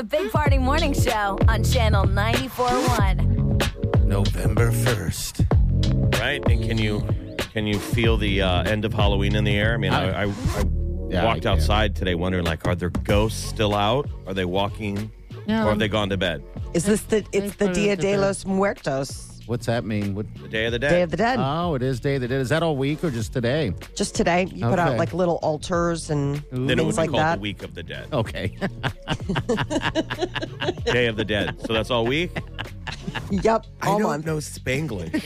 The 0.00 0.04
Big 0.04 0.32
Party 0.32 0.56
Morning 0.56 0.94
Show 0.94 1.38
on 1.46 1.62
Channel 1.62 2.06
94.1. 2.06 4.06
November 4.06 4.70
1st. 4.70 6.18
right? 6.18 6.42
And 6.48 6.64
can 6.64 6.78
you 6.78 7.06
can 7.52 7.66
you 7.66 7.78
feel 7.78 8.16
the 8.16 8.40
uh, 8.40 8.62
end 8.62 8.86
of 8.86 8.94
Halloween 8.94 9.36
in 9.36 9.44
the 9.44 9.54
air? 9.54 9.74
I 9.74 9.76
mean, 9.76 9.92
I, 9.92 10.22
I, 10.22 10.24
I 10.24 10.64
Yeah, 11.10 11.24
walked 11.26 11.42
can. 11.42 11.52
outside 11.52 11.94
today 11.94 12.14
wondering, 12.14 12.46
like, 12.46 12.66
are 12.66 12.74
there 12.74 12.88
ghosts 12.88 13.44
still 13.44 13.74
out? 13.74 14.08
Are 14.26 14.32
they 14.32 14.46
walking, 14.46 15.12
or 15.46 15.52
have 15.68 15.78
they 15.78 15.88
gone 15.88 16.08
to 16.08 16.16
bed? 16.16 16.42
Is 16.72 16.86
this 16.86 17.02
the? 17.02 17.22
It's 17.32 17.56
the 17.56 17.68
Dia 17.68 17.94
de 17.94 18.16
los 18.16 18.46
Muertos, 18.46 19.29
What's 19.50 19.66
that 19.66 19.84
mean? 19.84 20.14
What, 20.14 20.32
The 20.36 20.46
Day 20.46 20.66
of 20.66 20.72
the 20.72 20.78
Dead. 20.78 20.90
Day 20.90 21.02
of 21.02 21.10
the 21.10 21.16
Dead. 21.16 21.36
oh, 21.40 21.74
it 21.74 21.82
is 21.82 21.98
Day 21.98 22.14
of 22.14 22.20
the 22.20 22.28
Dead. 22.28 22.40
Is 22.40 22.50
that 22.50 22.62
all 22.62 22.76
week 22.76 23.02
or 23.02 23.10
just 23.10 23.32
today? 23.32 23.74
Just 23.96 24.14
today, 24.14 24.44
you 24.44 24.64
put 24.64 24.78
out 24.78 24.90
Okay. 24.90 24.98
like 24.98 25.12
little 25.12 25.40
altars 25.42 26.08
and 26.08 26.36
then 26.52 26.78
it 26.78 26.84
would 26.84 26.94
things 26.94 26.96
be 26.96 27.00
like 27.00 27.10
called 27.10 27.20
that. 27.20 27.34
the 27.34 27.40
Week 27.40 27.64
of 27.64 27.74
the 27.74 27.82
Dead. 27.82 28.06
Okay. 28.12 28.46
Day 30.92 31.06
of 31.08 31.16
the 31.16 31.24
Dead. 31.26 31.60
So 31.66 31.72
that's 31.72 31.90
all 31.90 32.06
week. 32.06 32.30
Yep, 33.32 33.66
all 33.82 33.98
month. 33.98 34.24
know 34.26 34.36
Spanglish. 34.36 35.14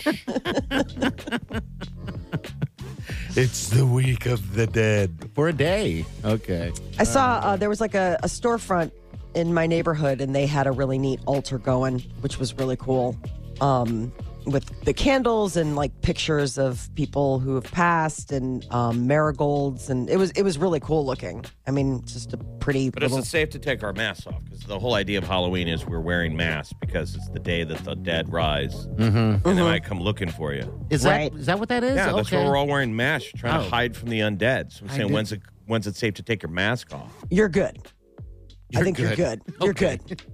it's 3.37 3.69
the 3.69 3.85
week 3.85 4.25
of 4.25 4.55
the 4.55 4.67
dead. 4.67 5.31
For 5.35 5.49
a 5.49 5.53
day. 5.53 6.07
Okay. 6.25 6.73
I 6.99 7.05
saw 7.05 7.41
uh, 7.43 7.57
there 7.57 7.69
was 7.69 7.83
like 7.83 7.95
a, 7.95 8.19
a 8.23 8.27
storefront 8.27 8.91
in 9.35 9.53
my 9.53 9.67
neighborhood, 9.67 10.23
and 10.23 10.35
they 10.35 10.47
had 10.47 10.67
a 10.67 10.73
really 10.73 10.97
neat 10.99 11.21
altar 11.27 11.59
going, 11.59 11.99
which 12.23 12.39
was 12.39 12.55
really 12.55 12.77
cool. 12.77 13.19
Um, 13.61 14.13
with 14.47 14.69
the 14.85 14.93
candles 14.93 15.57
and 15.57 15.75
like 15.75 16.03
pictures 16.03 16.59
of 16.59 16.91
people 16.95 17.39
who 17.39 17.55
have 17.55 17.65
passed 17.65 18.31
and 18.31 18.67
um, 18.71 19.07
marigolds, 19.07 19.89
and 19.89 20.11
it 20.11 20.19
was 20.19 20.31
it 20.33 20.43
was 20.43 20.59
really 20.59 20.81
cool 20.81 21.05
looking. 21.07 21.45
I 21.67 21.71
mean, 21.71 22.05
just 22.05 22.33
a 22.35 22.37
pretty 22.37 22.91
But 22.91 23.03
is 23.05 23.17
it 23.17 23.25
safe 23.25 23.49
to 23.51 23.59
take 23.59 23.83
our 23.83 23.93
masks 23.95 24.27
off? 24.27 24.45
Because 24.45 24.61
the 24.61 24.79
whole 24.79 24.95
idea 24.95 25.17
of 25.19 25.25
Halloween 25.25 25.67
is 25.69 25.87
we're 25.87 26.01
wearing 26.01 26.37
masks 26.37 26.75
because 26.79 27.15
it's 27.15 27.29
the 27.31 27.39
day 27.39 27.65
that 27.65 27.79
the 27.85 27.95
dead 27.95 28.31
rise, 28.31 28.87
mm-hmm. 28.89 29.49
and 29.49 29.59
they 29.59 29.63
might 29.63 29.85
come 29.85 30.01
looking 30.01 30.29
for 30.31 30.53
you. 30.53 30.87
Is 30.91 31.05
Right. 31.07 31.33
that 31.33 31.39
is 31.41 31.47
that 31.47 31.59
what 31.59 31.71
that 31.71 31.83
is? 31.83 31.97
Yeah, 31.97 32.13
that's 32.13 32.29
okay. 32.29 32.37
why 32.37 32.45
we're 32.51 32.57
all 32.57 32.67
wearing 32.67 32.95
masks, 32.95 33.33
trying 33.35 33.61
to 33.61 33.67
Oh. 33.67 33.71
hide 33.71 33.97
from 33.97 34.11
the 34.11 34.21
undead. 34.21 34.73
So 34.73 34.85
I'm 34.85 34.91
saying, 34.91 35.11
when's 35.13 35.33
it 35.33 35.41
when's 35.67 35.87
it 35.87 35.97
safe 35.97 36.15
to 36.15 36.23
take 36.23 36.43
your 36.43 36.51
mask 36.53 36.93
off? 36.93 37.11
You're 37.31 37.49
good. 37.49 37.79
I 37.79 38.79
You're 38.79 38.85
think 38.85 38.99
you're 38.99 39.17
good. 39.17 39.43
good. 39.47 39.55
You're 39.61 39.71
Okay. 39.71 39.99
good. 40.07 40.23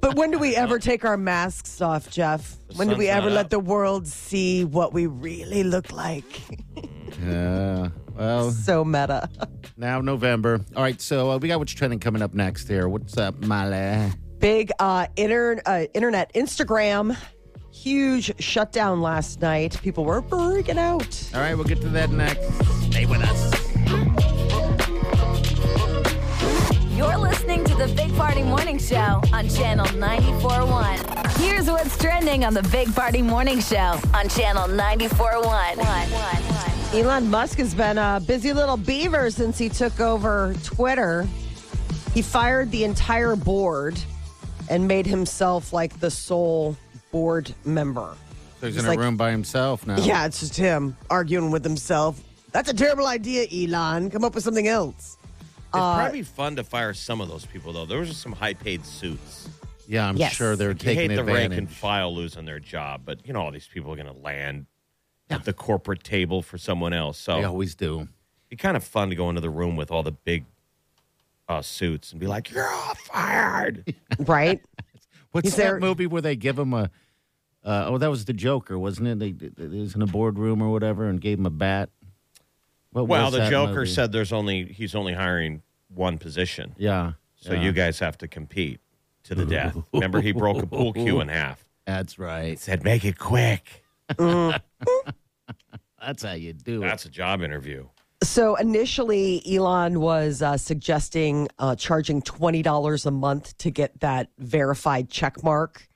But 0.00 0.16
when 0.16 0.30
do 0.30 0.38
we 0.38 0.56
ever 0.56 0.78
take 0.78 1.04
our 1.04 1.16
masks 1.16 1.80
off, 1.80 2.10
Jeff? 2.10 2.56
When 2.76 2.88
do 2.88 2.96
we 2.96 3.06
sun's 3.06 3.16
ever 3.18 3.28
not 3.28 3.34
let 3.34 3.44
up. 3.46 3.50
the 3.50 3.60
world 3.60 4.06
see 4.06 4.64
what 4.64 4.92
we 4.92 5.06
really 5.06 5.62
look 5.62 5.92
like? 5.92 6.24
Yeah. 7.22 7.88
Well, 8.14 8.50
so 8.50 8.84
meta. 8.84 9.28
now 9.76 10.00
November. 10.00 10.60
All 10.76 10.82
right. 10.82 11.00
So 11.00 11.30
uh, 11.30 11.38
we 11.38 11.48
got 11.48 11.58
what's 11.58 11.72
trending 11.72 11.98
coming 12.00 12.22
up 12.22 12.34
next 12.34 12.68
here. 12.68 12.88
What's 12.88 13.16
up, 13.18 13.38
Male? 13.40 14.10
Big 14.38 14.70
uh, 14.78 15.06
inter- 15.16 15.60
uh, 15.66 15.84
internet, 15.94 16.32
Instagram, 16.34 17.16
huge 17.72 18.32
shutdown 18.42 19.02
last 19.02 19.40
night. 19.42 19.80
People 19.82 20.04
were 20.04 20.22
freaking 20.22 20.78
out. 20.78 21.30
All 21.34 21.40
right. 21.40 21.54
We'll 21.54 21.64
get 21.64 21.80
to 21.82 21.88
that 21.90 22.10
next. 22.10 22.42
Stay 22.90 23.06
with 23.06 23.22
us. 23.22 23.69
You're 27.00 27.16
listening 27.16 27.64
to 27.64 27.74
the 27.76 27.88
Big 27.96 28.14
Party 28.14 28.42
Morning 28.42 28.76
Show 28.76 29.22
on 29.32 29.48
Channel 29.48 29.86
94.1. 29.86 31.38
Here's 31.38 31.66
what's 31.66 31.96
trending 31.96 32.44
on 32.44 32.52
the 32.52 32.62
Big 32.64 32.94
Party 32.94 33.22
Morning 33.22 33.58
Show 33.58 33.98
on 34.12 34.28
Channel 34.28 34.68
94.1. 34.68 36.92
Elon 36.92 37.30
Musk 37.30 37.56
has 37.56 37.74
been 37.74 37.96
a 37.96 38.20
busy 38.26 38.52
little 38.52 38.76
beaver 38.76 39.30
since 39.30 39.56
he 39.56 39.70
took 39.70 39.98
over 39.98 40.54
Twitter. 40.62 41.26
He 42.12 42.20
fired 42.20 42.70
the 42.70 42.84
entire 42.84 43.34
board 43.34 43.98
and 44.68 44.86
made 44.86 45.06
himself 45.06 45.72
like 45.72 46.00
the 46.00 46.10
sole 46.10 46.76
board 47.12 47.54
member. 47.64 48.14
So 48.60 48.66
he's 48.66 48.76
He's 48.76 48.84
in 48.84 48.92
a 48.92 48.98
room 48.98 49.16
by 49.16 49.30
himself 49.30 49.86
now. 49.86 49.96
Yeah, 49.96 50.26
it's 50.26 50.40
just 50.40 50.54
him 50.54 50.98
arguing 51.08 51.50
with 51.50 51.64
himself. 51.64 52.22
That's 52.52 52.68
a 52.68 52.74
terrible 52.74 53.06
idea, 53.06 53.46
Elon. 53.50 54.10
Come 54.10 54.22
up 54.22 54.34
with 54.34 54.44
something 54.44 54.68
else. 54.68 55.16
It'd 55.72 55.80
Uh, 55.80 55.94
probably 55.96 56.18
be 56.20 56.22
fun 56.24 56.56
to 56.56 56.64
fire 56.64 56.92
some 56.94 57.20
of 57.20 57.28
those 57.28 57.46
people, 57.46 57.72
though. 57.72 57.86
There 57.86 57.98
was 58.00 58.16
some 58.16 58.32
high-paid 58.32 58.84
suits. 58.84 59.48
Yeah, 59.86 60.08
I'm 60.08 60.16
Yes. 60.16 60.32
sure 60.34 60.56
they're 60.56 60.68
You 60.70 60.74
taking 60.74 61.10
hate 61.10 61.16
the 61.16 61.24
rank 61.24 61.52
and 61.54 61.70
file 61.70 62.14
losing 62.14 62.44
their 62.44 62.60
job, 62.60 63.02
but 63.04 63.26
you 63.26 63.32
know 63.32 63.40
all 63.40 63.50
these 63.50 63.66
people 63.68 63.92
are 63.92 63.96
going 63.96 64.06
to 64.12 64.12
land 64.20 64.66
at 65.28 65.44
the 65.44 65.52
corporate 65.52 66.02
table 66.04 66.42
for 66.42 66.58
someone 66.58 66.92
else. 66.92 67.18
So 67.18 67.36
They 67.36 67.44
always 67.44 67.74
do. 67.74 67.96
it'd 68.00 68.08
be 68.48 68.56
kind 68.56 68.76
of 68.76 68.84
fun 68.84 69.10
to 69.10 69.16
go 69.16 69.28
into 69.28 69.40
the 69.40 69.50
room 69.50 69.76
with 69.76 69.90
all 69.90 70.02
the 70.02 70.12
big 70.12 70.44
uh, 71.48 71.60
suits 71.62 72.12
and 72.12 72.20
be 72.20 72.28
like, 72.28 72.50
"You're 72.52 72.68
all 72.68 72.94
fired." 72.94 73.94
Right? 74.20 74.60
What's 75.32 75.48
He's 75.48 75.56
that 75.56 75.62
there- 75.64 75.80
movie 75.80 76.06
where 76.06 76.22
they 76.22 76.36
give 76.36 76.58
him 76.58 76.72
a? 76.72 76.90
Uh, 77.64 77.84
oh, 77.88 77.98
that 77.98 78.08
was 78.10 78.24
the 78.24 78.32
Joker, 78.32 78.78
wasn't 78.78 79.08
it? 79.08 79.18
They, 79.18 79.32
they, 79.32 79.48
they 79.66 79.80
was 79.80 79.94
in 79.94 80.02
a 80.02 80.06
boardroom 80.06 80.62
or 80.62 80.70
whatever 80.70 81.08
and 81.08 81.20
gave 81.20 81.38
him 81.38 81.46
a 81.46 81.50
bat. 81.50 81.90
What 82.92 83.06
well, 83.08 83.30
the 83.30 83.48
Joker 83.50 83.80
movie? 83.80 83.90
said 83.90 84.12
there's 84.12 84.32
only 84.32 84.64
he's 84.66 84.94
only 84.94 85.12
hiring 85.14 85.62
one 85.94 86.18
position, 86.18 86.74
"Yeah." 86.78 87.12
so 87.36 87.54
yeah. 87.54 87.62
you 87.62 87.72
guys 87.72 87.98
have 87.98 88.18
to 88.18 88.28
compete 88.28 88.80
to 89.24 89.34
the 89.34 89.46
death. 89.46 89.76
Remember, 89.92 90.20
he 90.20 90.32
broke 90.32 90.62
a 90.62 90.66
pool 90.66 90.92
cue 90.92 91.20
in 91.20 91.28
half. 91.28 91.64
That's 91.86 92.18
right. 92.18 92.58
Said, 92.58 92.84
"Make 92.84 93.04
it 93.04 93.18
quick." 93.18 93.84
That's 94.18 94.62
how 96.22 96.32
you 96.32 96.52
do 96.52 96.82
it. 96.82 96.86
That's 96.86 97.04
a 97.04 97.10
job 97.10 97.42
interview. 97.42 97.86
So 98.22 98.56
initially, 98.56 99.42
Elon 99.50 100.00
was 100.00 100.42
uh, 100.42 100.56
suggesting 100.56 101.48
uh, 101.58 101.76
charging 101.76 102.22
twenty 102.22 102.62
dollars 102.62 103.06
a 103.06 103.10
month 103.10 103.56
to 103.58 103.70
get 103.70 104.00
that 104.00 104.30
verified 104.38 105.10
check 105.10 105.42
mark, 105.42 105.88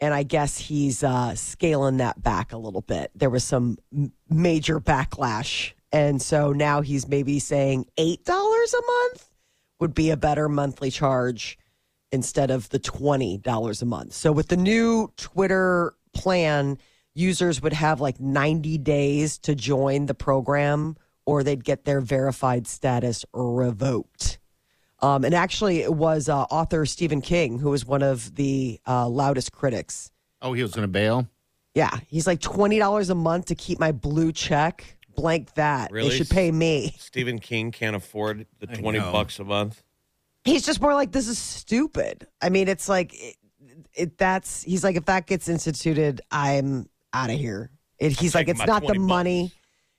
and 0.00 0.12
I 0.12 0.24
guess 0.24 0.58
he's 0.58 1.04
uh, 1.04 1.34
scaling 1.34 1.98
that 1.98 2.22
back 2.22 2.52
a 2.52 2.58
little 2.58 2.80
bit. 2.80 3.10
There 3.14 3.30
was 3.30 3.44
some 3.44 3.78
m- 3.92 4.12
major 4.28 4.80
backlash, 4.80 5.72
and 5.92 6.20
so 6.20 6.52
now 6.52 6.80
he's 6.80 7.06
maybe 7.06 7.38
saying 7.38 7.86
eight 7.96 8.24
dollars 8.24 8.74
a 8.74 8.82
month 8.82 9.27
would 9.80 9.94
be 9.94 10.10
a 10.10 10.16
better 10.16 10.48
monthly 10.48 10.90
charge 10.90 11.58
instead 12.10 12.50
of 12.50 12.68
the 12.70 12.78
twenty 12.78 13.38
dollars 13.38 13.82
a 13.82 13.86
month. 13.86 14.14
So 14.14 14.32
with 14.32 14.48
the 14.48 14.56
new 14.56 15.12
Twitter 15.16 15.94
plan, 16.12 16.78
users 17.14 17.60
would 17.60 17.72
have 17.72 18.00
like 18.00 18.20
90 18.20 18.78
days 18.78 19.38
to 19.38 19.54
join 19.54 20.06
the 20.06 20.14
program 20.14 20.96
or 21.26 21.42
they'd 21.42 21.64
get 21.64 21.84
their 21.84 22.00
verified 22.00 22.66
status 22.66 23.24
revoked. 23.34 24.38
Um, 25.00 25.24
and 25.24 25.34
actually, 25.34 25.80
it 25.80 25.92
was 25.92 26.28
uh, 26.28 26.42
author 26.42 26.86
Stephen 26.86 27.20
King 27.20 27.58
who 27.58 27.70
was 27.70 27.84
one 27.84 28.02
of 28.02 28.34
the 28.34 28.80
uh, 28.86 29.08
loudest 29.08 29.52
critics. 29.52 30.10
Oh, 30.40 30.52
he 30.52 30.62
was 30.62 30.72
going 30.72 30.84
to 30.84 30.88
bail? 30.88 31.28
Yeah, 31.74 31.98
he's 32.08 32.26
like 32.26 32.40
$20 32.40 33.10
a 33.10 33.14
month 33.14 33.46
to 33.46 33.54
keep 33.54 33.78
my 33.78 33.92
blue 33.92 34.32
check. 34.32 34.97
Blank 35.18 35.54
that. 35.54 35.90
Really? 35.90 36.10
They 36.10 36.16
should 36.16 36.30
pay 36.30 36.50
me. 36.50 36.94
Stephen 36.98 37.38
King 37.38 37.72
can't 37.72 37.96
afford 37.96 38.46
the 38.60 38.70
I 38.70 38.74
20 38.74 38.98
know. 38.98 39.12
bucks 39.12 39.38
a 39.38 39.44
month. 39.44 39.82
He's 40.44 40.64
just 40.64 40.80
more 40.80 40.94
like, 40.94 41.12
this 41.12 41.28
is 41.28 41.38
stupid. 41.38 42.26
I 42.40 42.48
mean, 42.48 42.68
it's 42.68 42.88
like, 42.88 43.12
it, 43.14 43.36
it, 43.94 44.18
that's, 44.18 44.62
he's 44.62 44.84
like, 44.84 44.96
if 44.96 45.06
that 45.06 45.26
gets 45.26 45.48
instituted, 45.48 46.20
I'm 46.30 46.88
out 47.12 47.30
of 47.30 47.36
here. 47.38 47.70
It, 47.98 48.12
he's 48.12 48.34
like, 48.34 48.48
it's 48.48 48.64
not 48.64 48.82
the 48.82 48.94
20 48.94 48.98
money. 49.00 49.42
bucks. 49.44 49.54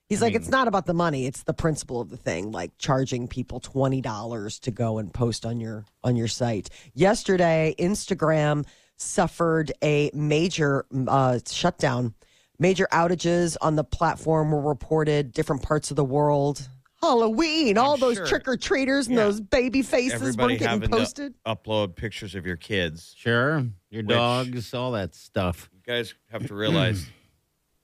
He's 0.10 0.24
like, 0.24 0.34
it's 0.34 0.50
not 0.50 0.68
about 0.68 0.88
the 0.88 0.94
money. 0.96 1.28
It's 1.28 1.44
the 1.44 1.54
principle 1.54 2.02
of 2.02 2.10
the 2.10 2.18
thing, 2.18 2.52
like 2.52 2.72
charging 2.80 3.28
people 3.28 3.60
twenty 3.60 4.02
dollars 4.02 4.58
to 4.62 4.72
go 4.72 4.98
and 4.98 5.14
post 5.14 5.46
on 5.46 5.60
your 5.60 5.86
on 6.04 6.16
your 6.16 6.28
site. 6.28 6.70
Yesterday, 6.96 7.76
Instagram 7.78 8.66
suffered 8.96 9.72
a 9.84 10.10
major 10.16 10.88
uh, 11.08 11.38
shutdown. 11.48 12.16
Major 12.60 12.88
outages 12.92 13.56
on 13.62 13.76
the 13.76 13.84
platform 13.86 14.52
were 14.52 14.62
reported. 14.62 15.32
Different 15.32 15.62
parts 15.64 15.90
of 15.92 15.96
the 15.96 16.04
world. 16.04 16.68
Halloween, 17.02 17.78
all 17.78 17.96
those 17.96 18.18
sure. 18.18 18.26
trick 18.28 18.46
or 18.50 18.58
treaters 18.58 19.08
and 19.08 19.16
Yeah. 19.16 19.24
those 19.24 19.40
baby 19.40 19.82
faces 19.82 20.16
Everybody 20.16 20.54
weren't 20.56 20.60
getting 20.60 20.82
having 20.82 20.90
posted. 20.90 21.34
to 21.46 21.56
upload 21.56 21.96
pictures 21.96 22.36
of 22.36 22.46
your 22.46 22.58
kids. 22.58 23.16
Sure. 23.18 23.66
Your 23.90 24.04
Which- 24.04 24.08
dogs, 24.18 24.74
all 24.74 24.92
that 24.92 25.16
stuff. 25.16 25.70
You 25.74 25.80
guys 25.86 26.14
have 26.30 26.46
to 26.48 26.54
realize 26.54 27.10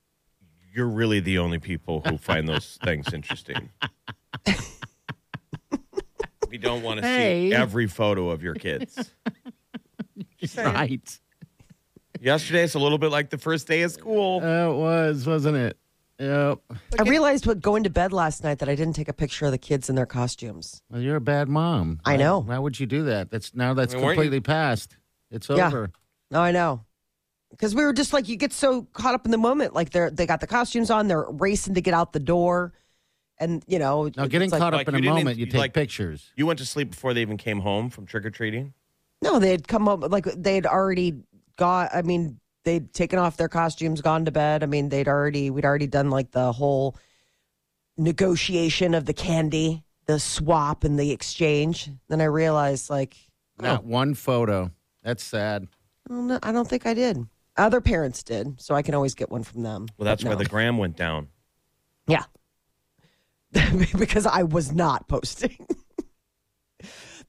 you're 0.75 0.89
really 0.89 1.21
the 1.21 1.38
only 1.38 1.60
people 1.60 2.01
who 2.06 2.18
find 2.18 2.45
those 2.45 2.78
things 2.83 3.13
interesting. 3.13 3.69
we 6.50 6.57
don't 6.57 6.83
want 6.83 7.00
to 7.00 7.07
Hey. 7.07 7.50
see 7.51 7.56
every 7.56 7.88
photo 7.88 8.30
of 8.31 8.44
your 8.44 8.56
kids. 8.56 9.13
Right. 10.56 11.19
Yesterday, 12.22 12.64
it's 12.64 12.76
a 12.76 12.80
little 12.80 12.98
bit 12.98 13.12
like 13.12 13.30
the 13.30 13.38
first 13.38 13.68
day 13.68 13.82
of 13.84 13.92
school. 13.92 14.42
Uh, 14.44 14.72
it 14.72 14.76
was, 14.76 15.26
wasn't 15.28 15.58
it? 15.58 15.78
Yep. 16.20 16.60
I 17.00 17.04
realized 17.10 17.46
what 17.46 17.62
going 17.62 17.84
to 17.84 17.90
bed 17.90 18.14
last 18.14 18.44
night 18.44 18.60
that 18.60 18.70
I 18.70 18.76
didn't 18.76 18.94
take 18.94 19.10
a 19.10 19.14
picture 19.14 19.46
of 19.46 19.52
the 19.52 19.58
kids 19.58 19.90
in 19.90 19.96
their 19.96 20.06
costumes. 20.06 20.82
Well, 20.90 21.02
you're 21.02 21.18
a 21.18 21.22
bad 21.22 21.50
mom. 21.50 22.00
I 22.06 22.12
Why- 22.12 22.18
know. 22.18 22.40
Why 22.40 22.58
would 22.58 22.80
you 22.80 22.86
do 22.86 23.04
that? 23.04 23.30
That's 23.32 23.54
now 23.54 23.74
that's 23.74 23.94
I 23.94 23.98
mean, 23.98 24.06
weren't 24.06 24.16
you- 24.18 24.22
completely 24.24 24.40
past. 24.42 24.98
It's 25.30 25.50
Yeah. 25.50 25.68
over. 25.68 25.92
No, 26.32 26.40
I 26.42 26.52
know. 26.52 26.86
Because 27.52 27.76
we 27.76 27.84
were 27.84 27.94
just 27.94 28.14
like, 28.14 28.30
you 28.30 28.38
get 28.38 28.54
so 28.54 28.84
caught 28.94 29.14
up 29.14 29.26
in 29.26 29.32
the 29.32 29.38
moment. 29.38 29.74
Like 29.74 29.90
they're 29.90 30.10
they 30.10 30.26
got 30.26 30.40
the 30.40 30.48
costumes 30.48 30.90
on, 30.90 31.08
they're 31.08 31.26
racing 31.30 31.74
to 31.74 31.82
get 31.82 31.94
out 31.94 32.14
the 32.14 32.20
door, 32.22 32.72
and 33.38 33.62
you 33.68 33.78
know, 33.80 34.04
Now, 34.16 34.24
it's 34.24 34.32
getting 34.32 34.50
like- 34.50 34.60
caught 34.60 34.72
Like, 34.74 34.88
up 34.88 34.94
in 34.94 34.96
you 34.96 35.00
a 35.00 35.02
didn't 35.14 35.18
moment, 35.26 35.34
in- 35.38 35.40
you 35.40 35.46
take 35.52 35.60
like- 35.60 35.74
pictures. 35.74 36.32
You 36.38 36.46
went 36.46 36.60
to 36.60 36.66
sleep 36.66 36.92
before 36.92 37.14
they 37.14 37.22
even 37.22 37.36
came 37.38 37.60
home 37.60 37.90
from 37.90 38.06
trick 38.06 38.26
or 38.26 38.30
treating. 38.30 38.74
No, 39.22 39.38
they 39.40 39.52
had 39.52 39.68
come 39.68 39.88
up 39.90 40.10
like 40.12 40.26
they'd 40.38 40.66
already 40.66 41.16
got. 41.57 41.94
I 41.94 42.02
mean, 42.02 42.40
they'd 42.63 42.94
taken 42.94 43.19
off 43.19 43.38
their 43.38 43.50
costumes, 43.50 44.02
gone 44.02 44.25
to 44.25 44.31
bed. 44.31 44.63
I 44.63 44.66
mean, 44.66 44.90
they'd 44.90 45.07
already 45.07 45.50
we'd 45.50 45.66
already 45.66 45.88
done 45.88 46.10
like 46.10 46.31
the 46.31 46.52
whole 46.52 46.98
negotiation 47.98 48.94
of 48.94 49.06
the 49.06 49.13
candy, 49.13 49.84
the 50.06 50.19
swap, 50.19 50.84
and 50.84 51.00
the 51.00 51.12
exchange. 51.12 51.90
Then 52.10 52.22
I 52.22 52.25
realized, 52.25 52.90
like, 52.90 53.16
oh. 53.60 53.63
Not 53.63 53.81
oh, 53.84 53.88
one 53.88 54.13
photo. 54.13 54.72
That's 55.04 55.24
sad. 55.24 55.68
I 56.10 56.13
don't 56.13 56.28
know- 56.28 56.40
I 56.44 56.52
don't 56.52 56.68
think 56.68 56.86
I 56.86 56.94
did. 56.94 57.25
Other 57.57 57.80
parents 57.80 58.22
did, 58.22 58.60
so 58.60 58.75
I 58.75 58.81
can 58.81 58.94
always 58.96 59.16
get 59.16 59.31
one 59.31 59.44
from 59.44 59.63
them. 59.63 59.88
Well, 59.98 60.06
that's 60.06 60.24
But 60.24 60.30
why 60.30 60.34
no. 60.36 60.40
the 60.40 60.50
gram 60.50 60.78
went 60.78 60.98
down. 60.98 61.30
Yeah. 62.07 62.25
because 63.98 64.25
I 64.25 64.44
was 64.44 64.74
not 64.74 65.07
posting. 65.07 65.56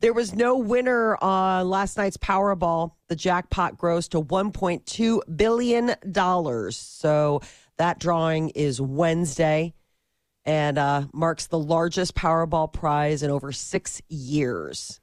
there 0.01 0.13
was 0.13 0.35
no 0.35 0.57
winner 0.57 1.17
on 1.23 1.69
last 1.69 1.97
night's 1.97 2.17
Powerball. 2.17 2.93
The 3.09 3.17
jackpot 3.17 3.77
grows 3.79 4.09
to 4.09 4.23
$1.2 4.23 5.37
billion. 5.37 6.73
So 6.73 7.41
that 7.79 7.99
drawing 7.99 8.51
is 8.51 8.81
Wednesday 8.81 9.75
and 10.45 10.79
uh, 10.79 11.03
marks 11.13 11.47
the 11.47 11.59
largest 11.59 12.15
Powerball 12.15 12.73
prize 12.73 13.23
in 13.23 13.31
over 13.31 13.53
six 13.53 14.01
years. 14.09 15.01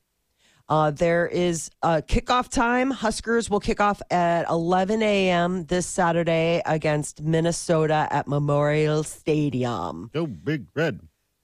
Uh, 0.70 0.92
there 0.92 1.28
is 1.28 1.70
a 1.82 2.02
kickoff 2.02 2.50
time. 2.50 2.90
Huskers 2.90 3.50
will 3.50 3.60
kick 3.60 3.82
off 3.82 4.02
at 4.10 4.48
11 4.50 5.04
a.m. 5.04 5.66
this 5.66 5.86
Saturday 5.86 6.62
against 6.66 7.22
Minnesota 7.22 8.08
at 8.10 8.28
Memorial 8.28 9.04
Stadium. 9.04 10.10
Go 10.14 10.26
big 10.26 10.68
red. 10.74 11.02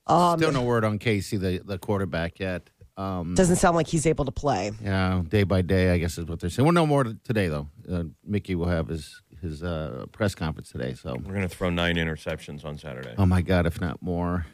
Um, 0.08 0.40
Still 0.40 0.54
no 0.54 0.64
word 0.64 0.86
on 0.86 0.98
Casey, 0.98 1.38
the, 1.38 1.60
the 1.64 1.78
quarterback 1.78 2.40
yet. 2.40 2.70
Um, 3.00 3.34
Doesn't 3.34 3.56
sound 3.56 3.78
like 3.78 3.88
he's 3.88 4.06
able 4.06 4.26
to 4.26 4.32
play. 4.32 4.72
yeah, 4.84 5.22
day 5.28 5.44
by 5.44 5.62
day, 5.62 5.92
I 5.92 5.98
guess 5.98 6.18
is 6.18 6.26
what 6.26 6.42
they're 6.42 6.50
saying. 6.50 6.66
We'll 6.66 6.74
know 6.74 6.86
more 6.86 7.06
today, 7.24 7.48
though. 7.48 7.70
Uh, 7.90 8.04
Mickey 8.26 8.56
will 8.56 8.68
have 8.68 8.88
his 8.90 9.22
his 9.42 9.64
uh, 9.64 10.06
press 10.12 10.36
conference 10.36 10.70
today. 10.70 10.94
So, 10.96 11.14
We're 11.14 11.34
going 11.34 11.48
to 11.48 11.48
throw 11.48 11.70
nine 11.70 11.96
interceptions 11.96 12.66
on 12.66 12.78
Saturday. 12.78 13.14
oh 13.18 13.26
my 13.26 13.42
God, 13.42 13.66
if 13.66 13.80
not 13.80 14.02
more. 14.02 14.46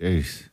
Jeez. 0.00 0.48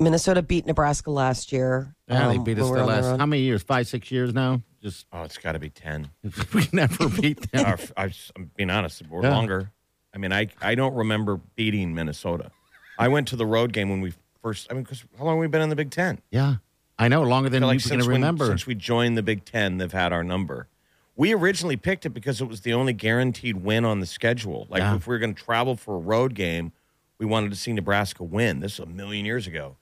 Minnesota 0.00 0.40
beat 0.42 0.64
Nebraska 0.64 1.10
last 1.10 1.52
year. 1.52 1.94
Yeah, 2.08 2.28
they 2.28 2.36
um, 2.36 2.44
beat 2.44 2.58
us 2.58 2.66
the 2.70 2.84
last 2.84 3.04
road. 3.04 3.20
how 3.20 3.26
many 3.26 3.42
years? 3.42 3.62
Five, 3.62 3.86
six 3.88 4.10
years 4.10 4.32
now. 4.32 4.62
Just 4.82 5.06
Oh, 5.12 5.22
it's 5.24 5.36
got 5.36 5.52
to 5.52 5.58
be 5.58 5.68
10. 5.70 6.08
we 6.54 6.68
never 6.72 7.08
beat 7.08 7.50
them. 7.50 7.66
Or, 7.66 7.78
I, 7.96 8.04
am 8.36 8.50
being 8.56 8.70
honest, 8.70 9.02
or 9.10 9.22
Yeah. 9.22 9.30
longer. 9.34 9.72
I 10.14 10.18
mean, 10.18 10.32
I, 10.32 10.48
I 10.62 10.74
don't 10.74 10.94
remember 10.94 11.40
beating 11.56 11.94
Minnesota. 11.94 12.52
I 12.98 13.08
went 13.08 13.28
to 13.28 13.36
the 13.36 13.44
road 13.46 13.72
game 13.72 13.90
when 13.90 14.00
we 14.00 14.14
first, 14.42 14.68
I 14.70 14.74
mean, 14.74 14.82
because 14.82 15.04
how 15.18 15.24
long 15.24 15.36
have 15.36 15.40
we 15.40 15.46
been 15.48 15.62
in 15.62 15.68
the 15.68 15.76
Big 15.76 15.90
Ten? 15.90 16.20
Yeah, 16.30 16.56
I 16.98 17.08
know 17.08 17.22
longer 17.22 17.48
than 17.48 17.60
feel 17.62 17.68
you 17.68 17.74
like 17.74 17.80
can 17.82 17.88
since, 17.88 18.06
when- 18.06 18.16
remember. 18.16 18.46
since 18.46 18.66
we 18.66 18.74
joined 18.74 19.16
the 19.16 19.22
Big 19.22 19.44
Ten, 19.44 19.78
they've 19.78 19.92
had 19.92 20.12
our 20.12 20.24
number. 20.24 20.68
We 21.16 21.34
originally 21.34 21.76
picked 21.76 22.06
it 22.06 22.10
because 22.10 22.40
it 22.40 22.44
was 22.46 22.60
the 22.60 22.72
only 22.72 22.92
guaranteed 22.92 23.56
win 23.64 23.84
on 23.84 23.98
the 24.00 24.06
schedule. 24.06 24.66
Like 24.70 24.80
Yeah. 24.80 24.94
if 24.96 25.06
we 25.08 25.12
were 25.14 25.18
going 25.18 25.34
to 25.34 25.42
travel 25.42 25.74
for 25.76 25.96
a 25.96 25.98
road 25.98 26.34
game, 26.34 26.70
we 27.18 27.26
wanted 27.26 27.50
to 27.50 27.56
see 27.56 27.72
Nebraska 27.72 28.22
win. 28.22 28.60
This 28.60 28.74
is 28.74 28.78
a 28.80 28.86
million 28.86 29.26
years 29.26 29.46
ago, 29.48 29.76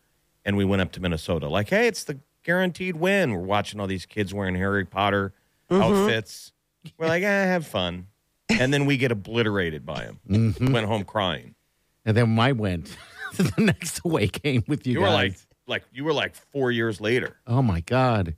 and 0.46 0.56
we 0.56 0.64
went 0.64 0.80
up 0.80 0.92
to 0.92 1.00
Minnesota. 1.00 1.48
Like, 1.48 1.68
hey, 1.68 1.86
it's 1.88 2.04
the 2.04 2.18
guaranteed 2.42 2.96
win. 2.96 3.32
We're 3.32 3.40
watching 3.40 3.80
all 3.80 3.86
these 3.86 4.06
kids 4.06 4.32
wearing 4.32 4.54
Harry 4.54 4.84
Potter 4.86 5.32
Mm-hmm. 5.70 5.82
outfits. 5.82 6.52
We're 6.96 7.08
like, 7.08 7.24
eh, 7.24 7.26
have 7.46 7.66
fun, 7.66 8.06
and 8.48 8.72
then 8.72 8.86
we 8.86 8.96
get 8.96 9.10
obliterated 9.10 9.84
by 9.84 10.04
them. 10.04 10.20
Mm-hmm. 10.30 10.72
Went 10.72 10.86
home 10.86 11.02
crying. 11.04 11.56
and 12.04 12.16
then 12.16 12.38
I 12.38 12.52
went 12.52 12.86
to 12.86 12.92
the 13.36 13.52
next 13.62 14.00
away 14.04 14.26
game 14.28 14.64
with 14.66 14.86
you, 14.86 14.94
You 14.94 15.00
guys. 15.00 15.08
were 15.08 15.14
like, 15.14 15.34
like 15.66 15.84
you 15.92 16.04
were 16.04 16.12
like 16.12 16.34
four 16.52 16.70
years 16.70 17.00
later. 17.00 17.36
oh 17.46 17.62
my 17.62 17.80
God. 17.80 18.34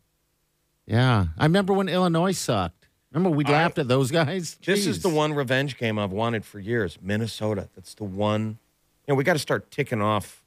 Yeah, 0.86 1.26
I 1.36 1.44
remember 1.44 1.74
when 1.74 1.88
Illinois 1.88 2.32
sucked. 2.32 2.88
Remember 3.12 3.34
we 3.36 3.44
I- 3.44 3.50
laughed 3.52 3.78
at 3.78 3.88
those 3.88 4.10
guys. 4.10 4.56
This 4.64 4.86
is 4.86 5.02
the 5.02 5.08
one 5.08 5.32
revenge 5.34 5.76
game 5.78 5.98
I've 5.98 6.12
wanted 6.12 6.44
for 6.44 6.58
years. 6.58 6.98
Minnesota. 7.02 7.68
That's 7.74 7.94
the 7.94 8.04
one. 8.04 8.58
You 9.06 9.12
know, 9.12 9.14
we 9.14 9.24
got 9.24 9.34
to 9.34 9.38
start 9.38 9.70
ticking 9.70 10.00
off. 10.02 10.42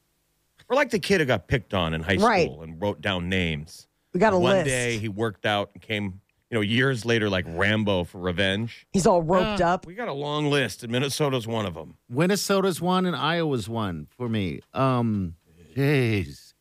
We're 0.69 0.75
like 0.75 0.89
the 0.91 0.99
kid 0.99 1.19
who 1.21 1.25
got 1.25 1.47
picked 1.47 1.73
on 1.73 1.93
in 1.93 2.01
high 2.01 2.15
school 2.17 2.27
Right. 2.29 2.49
and 2.49 2.81
wrote 2.81 3.01
down 3.01 3.29
names. 3.29 3.87
We 4.13 4.19
got 4.19 4.33
a 4.33 4.37
one 4.37 4.57
list. 4.57 4.65
day 4.67 4.97
he 4.97 5.09
worked 5.09 5.45
out 5.45 5.69
and 5.73 5.81
came, 5.81 6.21
you 6.51 6.57
know, 6.57 6.61
years 6.61 7.05
later 7.05 7.29
like 7.29 7.45
Rambo 7.47 8.03
for 8.03 8.19
revenge. 8.19 8.85
He's 8.91 9.07
all 9.07 9.21
roped 9.21 9.61
up. 9.61 9.87
We 9.87 9.95
got 9.95 10.09
a 10.09 10.13
long 10.13 10.47
list, 10.47 10.83
and 10.83 10.91
Minnesota's 10.91 11.47
one 11.47 11.65
of 11.65 11.73
them. 11.75 11.95
Minnesota's 12.09 12.81
one 12.81 13.05
and 13.05 13.15
Iowa's 13.15 13.69
one 13.69 14.07
for 14.17 14.27
me. 14.27 14.59
Um, 14.73 15.35
jeez, 15.75 16.53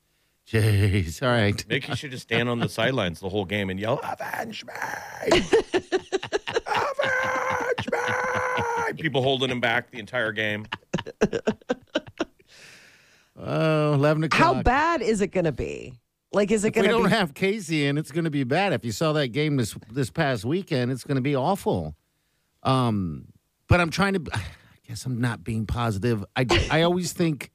jeez. 0.46 1.20
All 1.22 1.28
right. 1.28 1.66
Mickey 1.68 1.96
should 1.96 2.12
just 2.12 2.22
stand 2.22 2.48
on 2.48 2.60
the 2.60 2.68
sidelines 2.78 3.18
the 3.18 3.28
whole 3.28 3.44
game 3.44 3.68
and 3.68 3.80
yell, 3.80 4.00
"Avenge 4.04 4.64
me! 4.64 4.72
Avenge 6.66 7.90
me!" 7.92 8.92
People 8.96 9.22
holding 9.22 9.50
him 9.50 9.60
back 9.60 9.90
the 9.90 9.98
entire 9.98 10.30
game. 10.30 10.66
Oh, 13.42 13.94
11 13.94 14.24
o'clock. 14.24 14.40
How 14.56 14.62
bad 14.62 15.00
is 15.00 15.20
it 15.20 15.28
going 15.28 15.46
to 15.46 15.52
be? 15.52 15.94
Like, 16.32 16.50
is 16.50 16.64
it 16.64 16.70
going 16.72 16.86
to 16.86 16.94
We 16.94 17.02
don't 17.02 17.10
be? 17.10 17.16
have 17.16 17.34
Casey 17.34 17.86
and 17.86 17.98
it's 17.98 18.12
going 18.12 18.24
to 18.24 18.30
be 18.30 18.44
bad. 18.44 18.72
If 18.72 18.84
you 18.84 18.92
saw 18.92 19.12
that 19.14 19.28
game 19.28 19.56
this 19.56 19.76
this 19.90 20.10
past 20.10 20.44
weekend, 20.44 20.92
it's 20.92 21.04
going 21.04 21.16
to 21.16 21.22
be 21.22 21.34
awful. 21.34 21.96
Um, 22.62 23.26
but 23.68 23.80
I'm 23.80 23.90
trying 23.90 24.14
to. 24.14 24.22
I 24.34 24.42
guess 24.86 25.06
I'm 25.06 25.20
not 25.20 25.44
being 25.44 25.66
positive. 25.66 26.24
I 26.34 26.46
I 26.70 26.82
always 26.82 27.12
think 27.12 27.50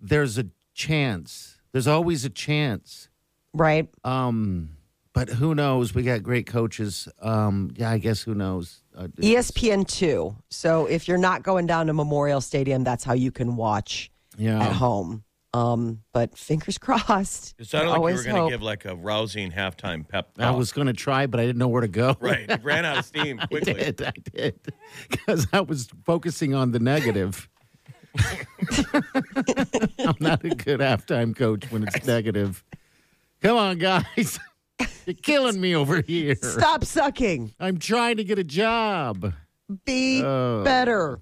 there's 0.00 0.36
a 0.38 0.46
chance. 0.74 1.58
There's 1.72 1.86
always 1.86 2.24
a 2.24 2.30
chance. 2.30 3.08
right. 3.52 3.88
Um, 4.04 4.70
but 5.12 5.30
who 5.30 5.54
knows? 5.54 5.94
We 5.94 6.02
got 6.02 6.22
great 6.22 6.46
coaches. 6.46 7.08
Um, 7.22 7.70
yeah, 7.76 7.90
I 7.90 7.96
guess 7.98 8.20
who 8.20 8.34
knows? 8.34 8.82
Uh, 8.94 9.06
ESPN 9.22 9.86
two. 9.88 10.36
So 10.50 10.86
if 10.86 11.08
you're 11.08 11.16
not 11.18 11.42
going 11.42 11.66
down 11.66 11.86
to 11.86 11.94
Memorial 11.94 12.40
Stadium, 12.42 12.84
that's 12.84 13.02
how 13.02 13.14
you 13.14 13.30
can 13.30 13.56
watch 13.56 14.10
yeah. 14.36 14.62
at 14.62 14.72
home. 14.72 15.24
Um, 15.56 16.02
but 16.12 16.36
fingers 16.36 16.76
crossed. 16.86 17.54
It 17.58 17.66
sounded 17.66 17.90
like 17.90 17.96
you 17.98 18.16
were 18.16 18.22
going 18.22 18.44
to 18.44 18.50
give 18.50 18.62
like 18.62 18.84
a 18.84 18.94
rousing 18.94 19.50
halftime 19.52 20.06
pep 20.06 20.30
I 20.38 20.50
was 20.50 20.72
going 20.72 20.86
to 20.88 20.92
try, 20.92 21.26
but 21.26 21.40
I 21.40 21.44
didn't 21.46 21.58
know 21.58 21.68
where 21.68 21.80
to 21.82 21.88
go. 21.88 22.16
right. 22.20 22.50
It 22.50 22.62
ran 22.62 22.84
out 22.84 22.98
of 22.98 23.04
steam 23.12 23.40
I 23.40 23.46
quickly. 23.46 23.74
did. 23.74 24.02
I 24.02 24.12
did. 24.34 24.60
Because 25.08 25.46
I 25.52 25.60
was 25.60 25.88
focusing 26.04 26.54
on 26.54 26.72
the 26.72 26.78
negative. 26.80 27.48
I'm 28.18 30.16
not 30.20 30.44
a 30.44 30.50
good 30.54 30.80
halftime 30.80 31.34
coach 31.36 31.70
when 31.70 31.82
it's 31.84 32.06
negative. 32.06 32.64
Come 33.42 33.56
on, 33.56 33.78
guys. 33.78 34.38
You're 35.06 35.14
killing 35.22 35.60
me 35.60 35.74
over 35.76 36.00
here. 36.02 36.34
Stop 36.34 36.84
sucking. 36.84 37.54
I'm 37.60 37.78
trying 37.78 38.16
to 38.18 38.24
get 38.24 38.38
a 38.38 38.44
job. 38.44 39.32
Be 39.84 40.22
Oh. 40.22 40.62
better. 40.64 41.20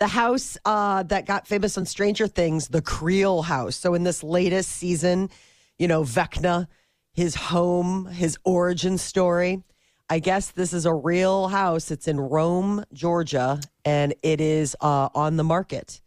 The 0.00 0.08
house 0.08 0.56
uh, 0.64 1.02
that 1.04 1.26
got 1.26 1.46
famous 1.46 1.76
on 1.76 1.84
Stranger 1.84 2.26
Things, 2.26 2.68
the 2.68 2.80
Creel 2.80 3.42
house. 3.42 3.76
So 3.76 3.92
in 3.92 4.02
this 4.02 4.22
latest 4.22 4.70
season, 4.70 5.28
you 5.78 5.88
know, 5.88 6.04
Vecna, 6.04 6.68
his 7.12 7.34
home, 7.34 8.06
his 8.06 8.38
origin 8.44 8.96
story. 8.96 9.62
I 10.08 10.18
guess 10.18 10.52
this 10.52 10.72
is 10.72 10.86
a 10.86 10.94
real 10.94 11.48
house. 11.48 11.90
It's 11.90 12.08
in 12.08 12.18
Rome, 12.18 12.82
Georgia, 12.94 13.60
and 13.84 14.14
it 14.22 14.40
is 14.40 14.74
uh, 14.80 15.10
on 15.14 15.36
the 15.36 15.44
market. 15.44 16.00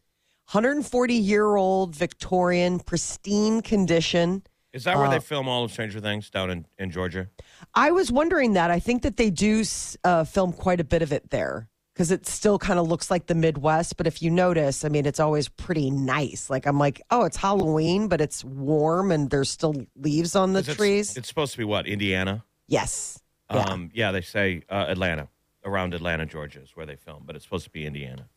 140 0.51 1.13
year 1.13 1.55
old 1.55 1.95
Victorian, 1.95 2.79
pristine 2.79 3.61
condition. 3.61 4.41
Is 4.73 4.85
that 4.85 4.97
where 4.97 5.05
Uh, 5.05 5.11
they 5.11 5.19
film 5.19 5.47
all 5.47 5.63
of 5.63 5.71
Stranger 5.71 5.99
Things 5.99 6.31
down 6.31 6.49
in, 6.49 6.65
in 6.79 6.89
Georgia? 6.89 7.29
I 7.75 7.91
was 7.91 8.11
wondering 8.11 8.53
that. 8.53 8.71
I 8.71 8.79
think 8.79 9.03
that 9.03 9.17
they 9.17 9.29
do 9.29 9.63
uh, 10.03 10.23
film 10.23 10.51
quite 10.51 10.79
a 10.79 10.83
bit 10.83 11.03
of 11.03 11.13
it 11.13 11.29
there 11.29 11.69
because 11.93 12.11
it 12.11 12.25
still 12.25 12.57
kind 12.57 12.79
of 12.79 12.87
looks 12.87 13.11
like 13.11 13.27
the 13.27 13.35
Midwest. 13.35 13.97
But 13.97 14.07
if 14.07 14.21
you 14.21 14.31
notice, 14.31 14.83
I 14.83 14.89
mean, 14.89 15.05
it's 15.05 15.19
always 15.19 15.47
pretty 15.49 15.91
nice. 15.91 16.49
Like 16.49 16.65
I'm 16.65 16.79
like, 16.79 17.01
oh, 17.11 17.23
it's 17.25 17.37
Halloween, 17.37 18.07
but 18.07 18.19
it's 18.21 18.43
warm 18.43 19.11
and 19.11 19.29
there's 19.29 19.49
still 19.49 19.75
leaves 19.95 20.35
on 20.35 20.53
the 20.53 20.59
it's- 20.59 20.75
trees. 20.75 21.15
It's 21.15 21.27
supposed 21.27 21.51
to 21.53 21.57
be 21.57 21.63
what? 21.63 21.87
Indiana? 21.87 22.43
yes. 22.67 23.19
Yeah. 23.51 23.59
Um, 23.65 23.91
yeah, 23.93 24.11
they 24.11 24.21
say 24.21 24.63
uh, 24.69 24.85
Atlanta. 24.87 25.27
Around 25.65 25.93
Atlanta, 25.93 26.25
Georgia 26.25 26.61
is 26.61 26.71
where 26.75 26.85
they 26.85 26.95
film, 26.95 27.23
but 27.25 27.35
it's 27.35 27.45
supposed 27.45 27.65
to 27.65 27.69
be 27.69 27.85
Indiana. 27.85 28.27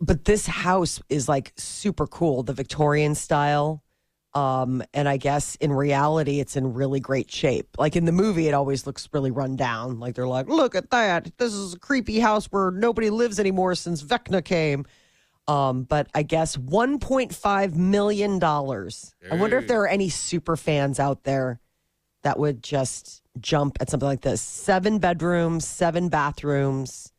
but 0.00 0.24
this 0.24 0.46
house 0.46 1.02
is 1.08 1.28
like 1.28 1.52
super 1.56 2.06
cool, 2.06 2.42
the 2.42 2.52
Victorian 2.54 3.14
style. 3.14 3.82
Um, 4.38 4.84
and 4.94 5.08
I 5.08 5.16
guess 5.16 5.56
in 5.56 5.72
reality, 5.72 6.38
it's 6.38 6.54
in 6.56 6.72
really 6.72 7.00
great 7.00 7.28
shape. 7.28 7.66
Like 7.76 7.96
in 7.96 8.04
the 8.04 8.12
movie, 8.12 8.46
it 8.46 8.54
always 8.54 8.86
looks 8.86 9.08
really 9.12 9.32
run 9.32 9.56
down. 9.56 9.98
Like 9.98 10.14
they're 10.14 10.28
like, 10.28 10.46
look 10.46 10.76
at 10.76 10.90
that. 10.90 11.36
This 11.38 11.52
is 11.52 11.74
a 11.74 11.78
creepy 11.78 12.20
house 12.20 12.46
where 12.46 12.70
nobody 12.70 13.10
lives 13.10 13.40
anymore 13.40 13.74
since 13.74 14.00
Vecna 14.00 14.44
came. 14.44 14.86
Um, 15.48 15.82
but 15.82 16.06
I 16.14 16.22
guess 16.22 16.56
$1.5 16.56 17.74
million. 17.74 18.40
I 18.44 19.34
wonder 19.34 19.58
if 19.58 19.66
there 19.66 19.80
are 19.80 19.88
any 19.88 20.08
super 20.08 20.56
fans 20.56 21.00
out 21.00 21.24
there 21.24 21.58
that 22.22 22.38
would 22.38 22.62
just 22.62 23.22
jump 23.40 23.78
at 23.80 23.90
something 23.90 24.08
like 24.08 24.20
this. 24.20 24.40
Seven 24.40 25.00
bedrooms, 25.00 25.66
seven 25.66 26.10
bathrooms. 26.10 27.12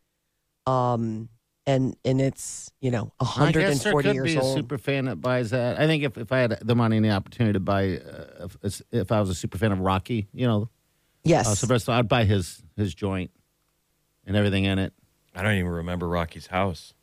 Um, 0.66 1.28
and 1.70 1.96
and 2.04 2.20
it's 2.20 2.72
you 2.82 2.90
know 2.90 3.12
I 3.20 3.52
guess 3.52 3.84
there 3.84 3.94
140 3.94 4.08
could 4.08 4.16
years 4.16 4.26
be 4.26 4.36
a 4.36 4.42
old. 4.42 4.58
super 4.58 4.78
fan 4.78 5.06
that 5.06 5.18
buys 5.18 5.52
that. 5.52 5.80
I 5.80 5.86
think 5.86 6.04
if, 6.04 6.18
if 6.18 6.32
I 6.32 6.40
had 6.40 6.60
the 6.62 6.76
money 6.76 6.98
and 6.98 7.06
the 7.06 7.12
opportunity 7.12 7.54
to 7.54 7.60
buy, 7.60 7.98
uh, 7.98 8.48
if, 8.64 8.82
if 8.92 9.12
I 9.12 9.20
was 9.20 9.30
a 9.30 9.36
super 9.36 9.58
fan 9.58 9.72
of 9.72 9.80
Rocky, 9.80 10.28
you 10.34 10.48
know, 10.48 10.70
yes, 11.24 11.48
uh, 11.48 11.56
Sylvester, 11.56 11.92
I'd 11.92 12.10
buy 12.10 12.24
his 12.24 12.64
his 12.76 12.96
joint 12.96 13.30
and 14.26 14.36
everything 14.36 14.66
in 14.66 14.80
it. 14.80 14.94
I 15.36 15.44
don't 15.44 15.56
even 15.56 15.72
remember 15.72 16.08
Rocky's 16.08 16.48
house. 16.48 16.94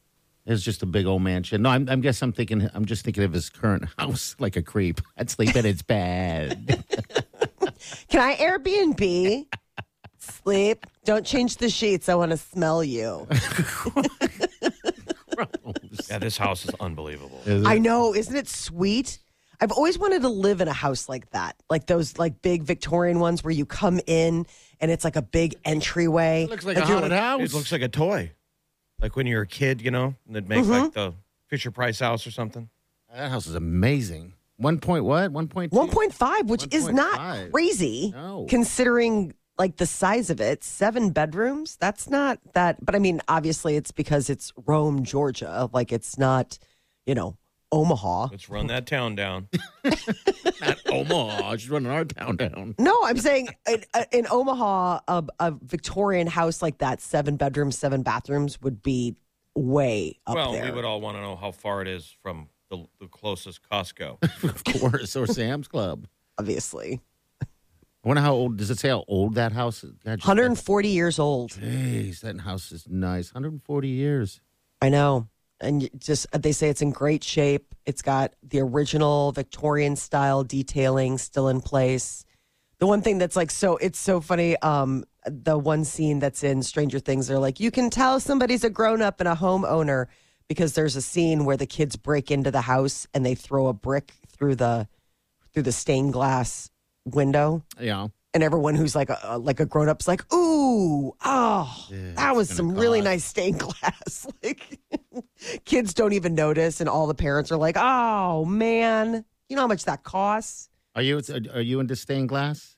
It's 0.46 0.62
just 0.62 0.82
a 0.82 0.86
big 0.86 1.06
old 1.06 1.22
mansion. 1.22 1.62
No, 1.62 1.70
I'm, 1.70 1.88
I'm 1.88 2.00
guess 2.00 2.20
I'm 2.22 2.32
thinking. 2.32 2.68
I'm 2.74 2.86
just 2.86 3.04
thinking 3.04 3.22
of 3.22 3.32
his 3.32 3.50
current 3.50 3.84
house 3.98 4.34
like 4.40 4.56
a 4.56 4.62
creep. 4.62 5.00
I'd 5.16 5.30
sleep 5.30 5.54
in 5.54 5.64
its 5.64 5.82
bed. 5.82 6.84
Can 8.08 8.20
I 8.20 8.34
Airbnb? 8.36 9.46
Sleep. 10.18 10.86
Don't 11.04 11.24
change 11.24 11.58
the 11.58 11.70
sheets. 11.70 12.08
I 12.08 12.14
want 12.14 12.32
to 12.32 12.36
smell 12.36 12.82
you. 12.82 13.28
Yeah, 16.10 16.18
this 16.18 16.36
house 16.36 16.64
is 16.64 16.74
unbelievable. 16.80 17.40
Is? 17.46 17.64
I 17.66 17.78
know, 17.78 18.14
isn't 18.14 18.34
it 18.36 18.48
sweet? 18.48 19.18
I've 19.60 19.72
always 19.72 19.98
wanted 19.98 20.22
to 20.22 20.28
live 20.28 20.60
in 20.60 20.68
a 20.68 20.72
house 20.72 21.08
like 21.08 21.30
that, 21.30 21.56
like 21.70 21.86
those 21.86 22.18
like 22.18 22.42
big 22.42 22.62
Victorian 22.64 23.20
ones 23.20 23.42
where 23.42 23.52
you 23.52 23.64
come 23.64 24.00
in 24.06 24.46
and 24.80 24.90
it's 24.90 25.02
like 25.04 25.16
a 25.16 25.22
big 25.22 25.54
entryway. 25.64 26.44
It 26.44 26.50
looks 26.50 26.64
like, 26.66 26.76
a 26.76 26.80
you're 26.80 26.88
haunted 26.88 27.12
house. 27.12 27.40
It 27.40 27.54
looks 27.54 27.72
like 27.72 27.80
a 27.82 27.88
toy. 27.88 28.32
Like 29.00 29.16
when 29.16 29.26
you're 29.26 29.42
a 29.42 29.46
kid, 29.46 29.80
you 29.80 29.90
know, 29.90 30.14
and 30.26 30.36
they'd 30.36 30.48
make 30.48 30.60
Mm-hmm. 30.62 30.70
like 30.70 30.92
the 30.92 31.14
Fisher 31.48 31.70
Price 31.70 32.00
house 32.00 32.26
or 32.26 32.30
something. 32.30 32.68
that 33.14 33.30
house 33.30 33.46
is 33.46 33.54
amazing. 33.54 34.34
One 34.58 34.78
point 34.78 35.04
what? 35.04 35.32
One 35.32 35.48
point 35.48 35.72
two? 35.72 35.78
1.5, 35.78 36.46
which 36.48 36.66
is 36.74 36.88
not 36.88 37.18
1.5. 37.18 37.52
crazy 37.52 38.12
No. 38.14 38.46
considering 38.48 39.34
like 39.58 39.76
the 39.76 39.86
size 39.86 40.30
of 40.30 40.40
it. 40.40 40.64
Seven 40.64 41.10
bedrooms. 41.10 41.76
That's 41.76 42.08
not 42.08 42.38
that. 42.54 42.84
But 42.84 42.94
I 42.94 42.98
mean, 42.98 43.20
obviously, 43.28 43.76
it's 43.76 43.92
because 43.92 44.30
it's 44.30 44.52
Rome, 44.66 45.04
Georgia. 45.04 45.68
Like 45.72 45.92
it's 45.92 46.18
not, 46.18 46.58
you 47.06 47.14
know, 47.14 47.36
Omaha. 47.72 48.28
Let's 48.30 48.48
run 48.48 48.68
that 48.68 48.86
town 48.86 49.14
down. 49.16 49.48
Not 50.60 50.78
Omaha. 50.86 51.56
She's 51.56 51.68
running 51.68 51.90
our 51.90 52.04
town 52.04 52.36
down. 52.36 52.74
No, 52.78 52.96
I'm 53.04 53.18
saying 53.18 53.48
in, 53.68 53.84
uh, 53.92 54.04
in 54.12 54.26
Omaha, 54.30 55.00
a, 55.08 55.24
a 55.40 55.54
Victorian 55.62 56.26
house 56.26 56.62
like 56.62 56.78
that, 56.78 57.00
seven 57.00 57.36
bedrooms, 57.36 57.76
seven 57.76 58.02
bathrooms, 58.02 58.62
would 58.62 58.82
be 58.82 59.16
way 59.54 60.18
up 60.26 60.36
well, 60.36 60.52
there. 60.52 60.64
we 60.64 60.70
would 60.70 60.84
all 60.84 61.00
want 61.00 61.16
to 61.16 61.20
know 61.20 61.36
how 61.36 61.50
far 61.50 61.82
it 61.82 61.88
is 61.88 62.16
from 62.22 62.48
the, 62.70 62.84
the 63.00 63.08
closest 63.08 63.60
Costco. 63.68 64.18
Of 64.44 64.64
course, 64.80 65.16
or 65.16 65.26
Sam's 65.26 65.68
Club. 65.68 66.06
obviously, 66.38 67.00
I 68.06 68.08
wonder 68.08 68.22
how 68.22 68.34
old. 68.34 68.56
Does 68.56 68.70
it 68.70 68.78
say 68.78 68.90
how 68.90 69.04
old 69.08 69.34
that 69.34 69.50
house 69.50 69.82
is? 69.82 69.90
God, 70.04 70.18
just- 70.18 70.28
140 70.28 70.88
years 70.90 71.18
old. 71.18 71.50
Jeez, 71.50 72.20
that 72.20 72.40
house 72.40 72.70
is 72.70 72.86
nice. 72.88 73.34
140 73.34 73.88
years. 73.88 74.40
I 74.80 74.90
know. 74.90 75.26
And 75.60 75.90
just 75.98 76.28
they 76.30 76.52
say 76.52 76.68
it's 76.68 76.82
in 76.82 76.92
great 76.92 77.24
shape. 77.24 77.74
It's 77.84 78.02
got 78.02 78.34
the 78.44 78.60
original 78.60 79.32
Victorian 79.32 79.96
style 79.96 80.44
detailing 80.44 81.18
still 81.18 81.48
in 81.48 81.60
place. 81.60 82.24
The 82.78 82.86
one 82.86 83.02
thing 83.02 83.18
that's 83.18 83.34
like 83.34 83.50
so 83.50 83.76
it's 83.78 83.98
so 83.98 84.20
funny 84.20 84.56
um 84.58 85.02
the 85.24 85.58
one 85.58 85.84
scene 85.84 86.20
that's 86.20 86.44
in 86.44 86.62
Stranger 86.62 87.00
Things 87.00 87.26
they're 87.26 87.40
like 87.40 87.58
you 87.58 87.72
can 87.72 87.90
tell 87.90 88.20
somebody's 88.20 88.62
a 88.62 88.70
grown 88.70 89.02
up 89.02 89.18
and 89.18 89.28
a 89.28 89.34
homeowner 89.34 90.06
because 90.46 90.74
there's 90.74 90.94
a 90.94 91.02
scene 91.02 91.44
where 91.44 91.56
the 91.56 91.66
kids 91.66 91.96
break 91.96 92.30
into 92.30 92.52
the 92.52 92.60
house 92.60 93.08
and 93.14 93.26
they 93.26 93.34
throw 93.34 93.66
a 93.66 93.72
brick 93.72 94.12
through 94.28 94.54
the 94.56 94.86
through 95.52 95.64
the 95.64 95.72
stained 95.72 96.12
glass 96.12 96.70
window 97.06 97.62
Yeah. 97.80 98.08
and 98.34 98.42
everyone 98.42 98.74
who's 98.74 98.94
like 98.94 99.08
a 99.10 99.38
like 99.38 99.60
a 99.60 99.64
grown 99.66 99.88
up's 99.88 100.06
like, 100.06 100.22
ooh, 100.34 101.12
oh, 101.24 101.86
that 102.16 102.36
was 102.36 102.50
some 102.50 102.74
really 102.74 103.00
nice 103.00 103.24
stained 103.24 103.60
glass. 103.66 104.26
like 104.42 104.78
kids 105.64 105.94
don't 105.94 106.12
even 106.12 106.34
notice, 106.34 106.80
and 106.80 106.88
all 106.88 107.06
the 107.06 107.14
parents 107.14 107.50
are 107.50 107.56
like, 107.56 107.76
oh 107.78 108.44
man, 108.44 109.24
you 109.48 109.56
know 109.56 109.62
how 109.62 109.68
much 109.68 109.84
that 109.84 110.02
costs. 110.02 110.68
Are 110.94 111.02
you 111.02 111.20
are 111.54 111.60
you 111.60 111.80
into 111.80 111.94
stained 111.96 112.28
glass? 112.28 112.76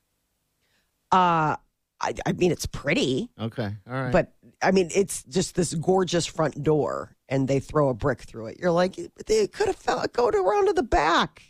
Uh, 1.11 1.57
I, 2.01 2.15
I 2.27 2.33
mean, 2.33 2.53
it's 2.53 2.67
pretty, 2.67 3.29
Okay. 3.41 3.71
All 3.89 3.93
right. 4.03 4.13
but 4.13 4.33
I 4.63 4.71
mean, 4.73 4.91
it's 4.95 5.25
just 5.25 5.55
this 5.55 5.75
gorgeous 5.75 6.27
front 6.27 6.63
door, 6.63 7.17
and 7.29 7.49
they 7.49 7.61
throw 7.61 7.89
a 7.89 7.95
brick 7.95 8.21
through 8.23 8.49
it. 8.49 8.59
You're 8.61 8.71
like, 8.73 8.97
they 9.27 9.47
could 9.49 9.67
have 9.69 9.77
fell, 9.77 10.05
go 10.13 10.29
around 10.29 10.67
to 10.67 10.73
the 10.75 10.83
back. 10.83 11.43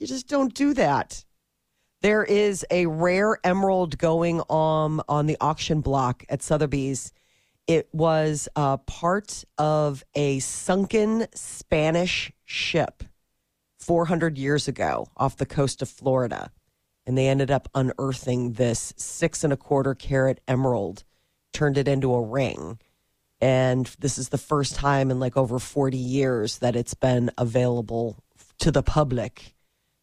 You 0.00 0.06
just 0.06 0.26
don't 0.28 0.54
do 0.54 0.72
that. 0.74 1.24
There 2.00 2.22
is 2.22 2.64
a 2.70 2.86
rare 2.86 3.38
emerald 3.42 3.98
going 3.98 4.40
on 4.42 5.00
on 5.08 5.26
the 5.26 5.36
auction 5.40 5.80
block 5.80 6.24
at 6.28 6.42
Sotheby's. 6.42 7.12
It 7.66 7.88
was 7.92 8.48
uh, 8.54 8.76
part 8.76 9.44
of 9.58 10.04
a 10.14 10.38
sunken 10.38 11.26
Spanish 11.34 12.30
ship 12.44 13.02
400 13.80 14.38
years 14.38 14.68
ago 14.68 15.08
off 15.16 15.38
the 15.38 15.46
coast 15.46 15.82
of 15.82 15.88
Florida. 15.88 16.52
And 17.04 17.18
they 17.18 17.26
ended 17.26 17.50
up 17.50 17.68
unearthing 17.74 18.52
this 18.52 18.94
six 18.96 19.42
and 19.42 19.52
a 19.52 19.56
quarter 19.56 19.96
carat 19.96 20.40
emerald, 20.46 21.02
turned 21.52 21.78
it 21.78 21.88
into 21.88 22.14
a 22.14 22.22
ring. 22.22 22.78
And 23.40 23.86
this 23.98 24.18
is 24.18 24.28
the 24.28 24.38
first 24.38 24.76
time 24.76 25.10
in 25.10 25.18
like 25.18 25.36
over 25.36 25.58
40 25.58 25.96
years 25.96 26.58
that 26.58 26.76
it's 26.76 26.94
been 26.94 27.32
available 27.36 28.22
to 28.58 28.70
the 28.70 28.84
public. 28.84 29.56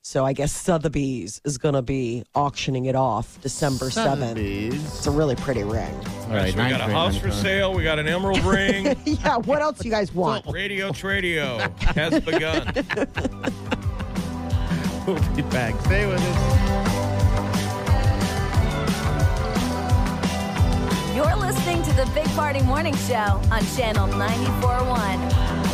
So 0.07 0.23
I 0.23 0.33
guess 0.33 0.51
Sotheby's 0.53 1.41
is 1.45 1.57
going 1.57 1.73
to 1.73 1.81
be 1.81 2.25
auctioning 2.35 2.85
it 2.85 2.95
off 2.95 3.41
December 3.41 3.85
7th. 3.87 3.93
Sotheby's. 4.19 4.85
It's 4.85 5.07
a 5.07 5.11
really 5.11 5.35
pretty 5.35 5.63
ring. 5.63 5.91
All 6.27 6.35
right. 6.35 6.53
so 6.53 6.63
we 6.63 6.69
got 6.69 6.79
a 6.79 6.93
house 6.93 7.17
for 7.17 7.31
sale. 7.31 7.73
We 7.73 7.81
got 7.81 7.97
an 7.97 8.07
emerald 8.07 8.43
ring. 8.43 8.95
yeah, 9.05 9.37
what 9.37 9.63
else 9.63 9.83
you 9.83 9.89
guys 9.89 10.13
want? 10.13 10.45
Radio 10.45 10.91
Tradio 10.91 11.59
has 11.95 12.19
begun. 12.23 12.71
We'll 15.07 15.35
be 15.35 15.43
back. 15.43 15.79
Stay 15.81 16.07
with 16.07 16.19
us. 16.19 16.35
You're 21.15 21.35
listening 21.35 21.83
to 21.83 21.93
the 21.93 22.09
Big 22.15 22.25
Party 22.29 22.61
Morning 22.63 22.95
Show 22.95 23.39
on 23.51 23.63
Channel 23.75 24.07
94.1. 24.07 25.64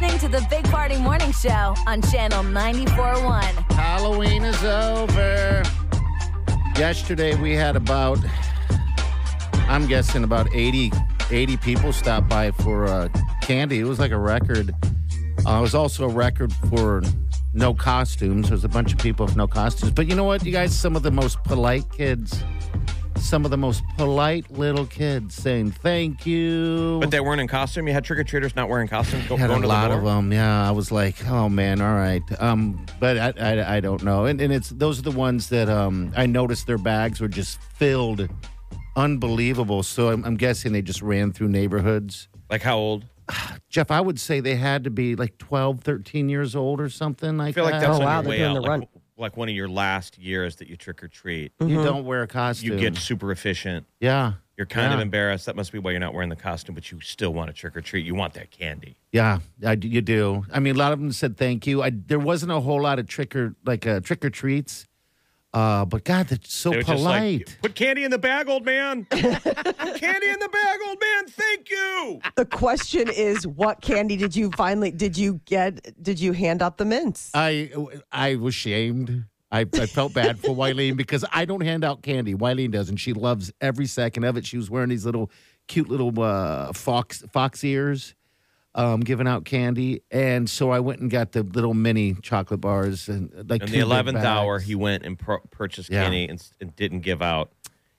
the 0.00 0.46
Big 0.48 0.64
Party 0.66 0.96
Morning 0.96 1.30
Show 1.32 1.74
on 1.86 2.00
Channel 2.00 2.44
94.1. 2.44 3.42
Halloween 3.72 4.44
is 4.44 4.62
over. 4.64 5.62
Yesterday 6.76 7.34
we 7.34 7.52
had 7.52 7.76
about, 7.76 8.18
I'm 9.68 9.86
guessing 9.86 10.24
about 10.24 10.48
80, 10.54 10.92
80 11.30 11.56
people 11.58 11.92
stop 11.92 12.28
by 12.28 12.50
for 12.52 12.86
uh, 12.86 13.08
candy. 13.42 13.80
It 13.80 13.84
was 13.84 13.98
like 13.98 14.12
a 14.12 14.18
record. 14.18 14.72
Uh, 15.46 15.58
it 15.58 15.60
was 15.60 15.74
also 15.74 16.04
a 16.04 16.08
record 16.08 16.52
for 16.70 17.02
no 17.52 17.74
costumes. 17.74 18.48
There 18.48 18.54
was 18.54 18.64
a 18.64 18.68
bunch 18.68 18.92
of 18.92 18.98
people 19.00 19.26
with 19.26 19.36
no 19.36 19.46
costumes. 19.46 19.92
But 19.92 20.06
you 20.06 20.14
know 20.14 20.24
what, 20.24 20.46
you 20.46 20.52
guys? 20.52 20.74
Some 20.74 20.96
of 20.96 21.02
the 21.02 21.10
most 21.10 21.42
polite 21.44 21.90
kids, 21.92 22.42
some 23.20 23.44
of 23.44 23.50
the 23.50 23.56
most 23.56 23.82
polite 23.96 24.50
little 24.50 24.86
kids 24.86 25.34
saying 25.34 25.70
thank 25.72 26.26
you. 26.26 26.98
But 27.00 27.10
they 27.10 27.20
weren't 27.20 27.40
in 27.40 27.48
costume. 27.48 27.86
You 27.86 27.92
had 27.92 28.04
trick 28.04 28.18
or 28.18 28.24
treaters 28.24 28.56
not 28.56 28.68
wearing 28.68 28.88
costumes. 28.88 29.26
Go, 29.28 29.36
had 29.36 29.48
going 29.48 29.60
a 29.60 29.62
to 29.62 29.68
lot 29.68 29.88
the 29.88 29.96
of 29.96 30.04
them. 30.04 30.32
Yeah, 30.32 30.66
I 30.68 30.70
was 30.72 30.90
like, 30.90 31.26
oh 31.28 31.48
man, 31.48 31.80
all 31.80 31.94
right. 31.94 32.22
Um, 32.40 32.84
but 32.98 33.18
I, 33.18 33.32
I, 33.40 33.76
I 33.76 33.80
don't 33.80 34.02
know. 34.02 34.24
And, 34.24 34.40
and 34.40 34.52
it's 34.52 34.70
those 34.70 34.98
are 34.98 35.02
the 35.02 35.10
ones 35.10 35.48
that 35.50 35.68
um, 35.68 36.12
I 36.16 36.26
noticed 36.26 36.66
their 36.66 36.78
bags 36.78 37.20
were 37.20 37.28
just 37.28 37.60
filled, 37.60 38.28
unbelievable. 38.96 39.82
So 39.82 40.08
I'm, 40.10 40.24
I'm 40.24 40.36
guessing 40.36 40.72
they 40.72 40.82
just 40.82 41.02
ran 41.02 41.32
through 41.32 41.48
neighborhoods. 41.48 42.28
Like 42.50 42.62
how 42.62 42.78
old? 42.78 43.04
Jeff, 43.70 43.90
I 43.90 44.00
would 44.00 44.18
say 44.18 44.40
they 44.40 44.56
had 44.56 44.84
to 44.84 44.90
be 44.90 45.14
like 45.16 45.38
12, 45.38 45.80
13 45.80 46.28
years 46.28 46.56
old 46.56 46.80
or 46.80 46.88
something 46.88 47.36
like 47.36 47.50
I 47.50 47.52
feel 47.52 47.64
like 47.64 47.74
that. 47.74 47.80
that's 47.82 48.00
Oh, 48.00 48.04
wow, 48.04 48.22
they're 48.22 48.30
way 48.30 48.38
doing 48.38 48.50
out. 48.50 48.54
the 48.54 48.60
like, 48.60 48.70
run. 48.70 48.86
Like 49.20 49.36
one 49.36 49.48
of 49.48 49.54
your 49.54 49.68
last 49.68 50.18
years 50.18 50.56
that 50.56 50.68
you 50.68 50.76
trick 50.76 51.02
or 51.02 51.08
treat. 51.08 51.52
you 51.60 51.82
don't 51.84 52.04
wear 52.04 52.22
a 52.22 52.26
costume. 52.26 52.72
You 52.72 52.78
get 52.78 52.96
super 52.96 53.30
efficient. 53.30 53.86
yeah, 54.00 54.32
You're 54.56 54.66
kind 54.66 54.92
of 54.92 54.98
Yeah. 54.98 55.02
embarrassed. 55.04 55.46
That 55.46 55.56
must 55.56 55.72
be 55.72 55.78
why 55.78 55.90
you're 55.92 56.00
not 56.00 56.12
wearing 56.14 56.28
the 56.30 56.36
costume, 56.36 56.74
but 56.74 56.90
you 56.90 57.00
still 57.00 57.32
want 57.32 57.48
to 57.48 57.52
trick 57.54 57.76
or 57.76 57.80
treat. 57.80 58.04
You 58.04 58.14
want 58.14 58.34
that 58.34 58.50
candy. 58.50 58.96
yeah. 59.12 59.38
I, 59.64 59.72
you 59.80 60.00
do. 60.00 60.44
I 60.52 60.58
mean, 60.60 60.74
a 60.76 60.78
lot 60.78 60.92
of 60.92 60.98
them 60.98 61.12
said 61.12 61.36
thank 61.36 61.66
you. 61.66 61.82
I, 61.82 61.90
there 61.90 62.18
wasn't 62.18 62.52
a 62.52 62.60
whole 62.60 62.82
lot 62.82 62.98
of 62.98 63.06
trick 63.06 63.36
or 63.36 63.54
like 63.64 63.86
uh, 63.86 64.00
trick 64.00 64.24
or 64.24 64.30
treats. 64.30 64.86
Uh, 65.52 65.84
but 65.84 66.04
God, 66.04 66.28
that's 66.28 66.54
so 66.54 66.70
They 66.70 66.76
were 66.78 66.82
polite. 66.84 67.38
just 67.40 67.50
like, 67.50 67.62
put 67.62 67.74
candy 67.74 68.04
in 68.04 68.10
the 68.12 68.18
bag, 68.18 68.48
old 68.48 68.64
man. 68.64 69.04
candy 69.10 70.28
in 70.28 70.38
the 70.38 70.48
bag, 70.52 70.78
old 70.86 71.00
man. 71.00 71.26
Thank 71.26 71.70
you. 71.70 72.20
The 72.36 72.44
question 72.46 73.08
is, 73.08 73.46
what 73.46 73.80
candy 73.80 74.16
did 74.16 74.36
you 74.36 74.50
finally 74.56 74.90
did 74.92 75.18
you 75.18 75.40
get? 75.46 76.00
Did 76.02 76.20
you 76.20 76.32
hand 76.32 76.62
out 76.62 76.78
the 76.78 76.84
mints? 76.84 77.30
I 77.34 77.70
I 78.12 78.36
was 78.36 78.54
shamed. 78.54 79.24
I, 79.52 79.62
I 79.74 79.86
felt 79.86 80.14
bad 80.14 80.38
for 80.38 80.50
Wileen 80.50 80.96
because 80.96 81.24
I 81.32 81.44
don't 81.44 81.62
hand 81.62 81.82
out 81.82 82.02
candy. 82.02 82.34
Wileen 82.36 82.70
does, 82.70 82.88
and 82.88 83.00
she 83.00 83.12
loves 83.12 83.52
every 83.60 83.86
second 83.86 84.22
of 84.22 84.36
it. 84.36 84.46
She 84.46 84.56
was 84.56 84.70
wearing 84.70 84.90
these 84.90 85.04
little 85.04 85.28
cute 85.66 85.88
little 85.88 86.20
uh, 86.22 86.72
fox 86.72 87.24
fox 87.32 87.64
ears, 87.64 88.14
um, 88.74 89.00
giving 89.00 89.26
out 89.26 89.44
candy, 89.44 90.02
and 90.10 90.48
so 90.48 90.70
I 90.70 90.80
went 90.80 91.00
and 91.00 91.10
got 91.10 91.32
the 91.32 91.42
little 91.42 91.74
mini 91.74 92.14
chocolate 92.22 92.60
bars 92.60 93.08
and 93.08 93.32
like 93.50 93.62
In 93.62 93.70
the 93.70 93.80
eleventh 93.80 94.18
hour, 94.18 94.58
he 94.60 94.74
went 94.74 95.04
and 95.04 95.18
pro- 95.18 95.40
purchased 95.50 95.90
Yeah. 95.90 96.02
candy 96.04 96.26
and, 96.26 96.40
and 96.60 96.74
didn't 96.76 97.00
give 97.00 97.20
out. 97.22 97.50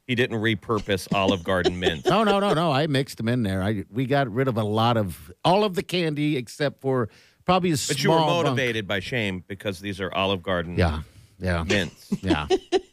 He 0.08 0.16
didn't 0.16 0.38
repurpose 0.42 1.08
Olive 1.14 1.44
Garden 1.44 1.80
mint. 1.80 2.06
No, 2.10 2.24
no, 2.24 2.40
no, 2.40 2.54
no. 2.54 2.72
I 2.72 2.88
mixed 2.88 3.18
them 3.18 3.28
in 3.30 3.44
there. 3.44 3.62
I 3.64 3.84
we 3.92 4.06
got 4.06 4.30
rid 4.32 4.48
of 4.48 4.58
a 4.58 4.64
lot 4.64 4.98
of 4.98 5.32
all 5.44 5.64
of 5.64 5.76
the 5.76 5.84
candy 5.84 6.38
except 6.38 6.82
for 6.82 7.10
probably 7.46 7.72
a 7.72 7.78
small 7.78 7.96
But 7.96 8.04
you 8.04 8.10
were 8.12 8.18
small 8.18 8.28
bunk. 8.44 8.46
motivated 8.46 8.88
by 8.88 9.00
shame 9.00 9.44
because 9.48 9.80
these 9.80 10.00
are 10.02 10.12
Olive 10.14 10.42
Garden 10.44 10.78
Yeah, 10.78 11.02
yeah. 11.40 11.64
mints. 11.64 12.12
Yeah. 12.22 12.48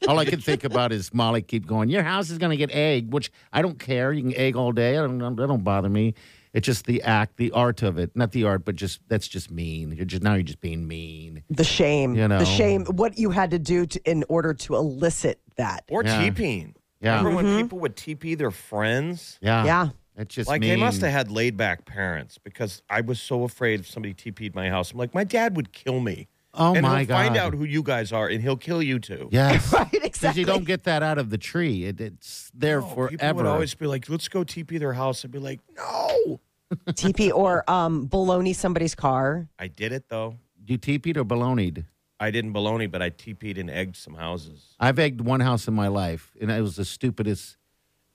all 0.09 0.19
I 0.19 0.25
can 0.25 0.41
think 0.41 0.65
about 0.65 0.91
is 0.93 1.13
Molly 1.13 1.43
keep 1.43 1.67
going, 1.67 1.91
Your 1.91 2.03
house 2.03 2.31
is 2.31 2.39
going 2.39 2.51
to 2.51 2.57
get 2.57 2.71
egg, 2.73 3.13
which 3.13 3.31
I 3.53 3.63
don't 3.63 3.79
care. 3.79 4.13
You 4.13 4.23
can 4.23 4.35
egg 4.35 4.57
all 4.57 4.73
day. 4.73 4.97
I 4.97 5.03
don't, 5.03 5.19
that 5.37 5.47
don't 5.49 5.63
bother 5.65 5.89
me. 5.89 6.15
It's 6.53 6.67
just 6.67 6.87
the 6.87 7.03
act, 7.03 7.37
the 7.37 7.51
art 7.53 7.83
of 7.83 7.99
it. 7.99 8.11
Not 8.15 8.33
the 8.33 8.45
art, 8.45 8.65
but 8.65 8.77
just 8.77 9.01
that's 9.09 9.29
just 9.29 9.51
mean. 9.51 9.93
You're 9.93 10.05
just 10.05 10.23
now 10.23 10.35
you're 10.35 10.43
just 10.43 10.61
being 10.61 10.87
mean. 10.87 11.43
The 11.51 11.65
shame, 11.65 12.15
You 12.15 12.29
know. 12.29 12.39
the 12.39 12.45
shame, 12.45 12.85
what 12.87 13.19
you 13.19 13.31
had 13.31 13.51
to 13.51 13.59
do 13.59 13.87
to, 13.87 14.11
in 14.11 14.25
order 14.29 14.55
to 14.55 14.77
elicit 14.77 15.41
that. 15.57 15.85
Or 15.91 16.05
Yeah. 16.05 16.23
TPing. 16.23 16.75
Yeah. 17.01 17.19
Remember 17.19 17.37
when 17.37 17.45
mm-hmm. 17.47 17.63
people 17.63 17.79
would 17.81 17.97
TP 17.97 18.37
their 18.37 18.51
friends? 18.51 19.39
Yeah. 19.41 19.65
Yeah. 19.65 19.89
It's 20.17 20.35
just 20.35 20.49
Like 20.49 20.61
mean. 20.61 20.71
they 20.71 20.77
must 20.77 21.01
have 21.03 21.13
had 21.13 21.31
laid 21.31 21.57
back 21.57 21.85
parents 21.85 22.39
because 22.39 22.83
I 22.91 23.03
was 23.03 23.21
so 23.21 23.45
afraid 23.45 23.81
if 23.81 23.89
somebody 23.89 24.15
TP'd 24.15 24.55
my 24.55 24.69
house. 24.69 24.91
I'm 24.91 24.99
like, 24.99 25.15
my 25.15 25.23
dad 25.25 25.55
would 25.57 25.73
kill 25.73 26.01
me. 26.01 26.27
Oh 26.55 26.75
and 26.75 26.83
my 26.83 27.01
he'll 27.01 27.09
find 27.09 27.37
out 27.37 27.55
who 27.55 27.65
you 27.65 27.83
guys 27.83 28.11
are 28.13 28.27
and 28.27 28.43
he'll 28.43 28.57
kill 28.57 28.83
you 28.83 28.99
too. 28.99 29.29
Yes. 29.31 29.73
Right, 29.79 29.91
Because 29.91 30.07
exactly. 30.07 30.41
you 30.41 30.47
don't 30.47 30.65
get 30.65 30.85
that 30.85 31.03
out 31.03 31.19
of 31.19 31.31
the 31.31 31.39
tree. 31.39 31.85
It, 31.85 32.01
it's 32.01 32.51
there 32.55 32.81
No, 32.81 32.87
forever. 32.87 33.09
People 33.17 33.35
would 33.35 33.47
always 33.47 33.75
be 33.75 33.87
like, 33.87 34.09
let's 34.09 34.29
go 34.29 34.41
TP 34.45 34.79
their 34.79 34.95
house. 34.95 35.25
I'd 35.25 35.31
be 35.31 35.39
like, 35.39 35.61
no. 35.77 36.41
TP 36.89 37.33
or 37.33 37.69
um, 37.71 38.09
baloney 38.09 38.55
somebody's 38.55 38.95
car. 38.95 39.49
I 39.59 39.69
did 39.69 39.93
it 39.93 40.05
though. 40.09 40.37
you 40.67 40.79
TP'd 40.79 41.17
or 41.17 41.25
baloneyed? 41.25 41.85
I 42.21 42.31
didn't 42.31 42.53
baloney, 42.53 42.91
but 42.91 43.01
I 43.01 43.11
TP'd 43.11 43.59
and 43.59 43.71
egged 43.71 43.97
some 43.97 44.15
houses. 44.15 44.75
I've 44.81 44.99
egged 44.99 45.21
one 45.21 45.41
house 45.41 45.69
in 45.69 45.75
my 45.75 45.87
life, 45.89 46.35
and 46.41 46.51
it 46.51 46.61
was 46.61 46.75
the 46.77 46.85
stupidest 46.85 47.57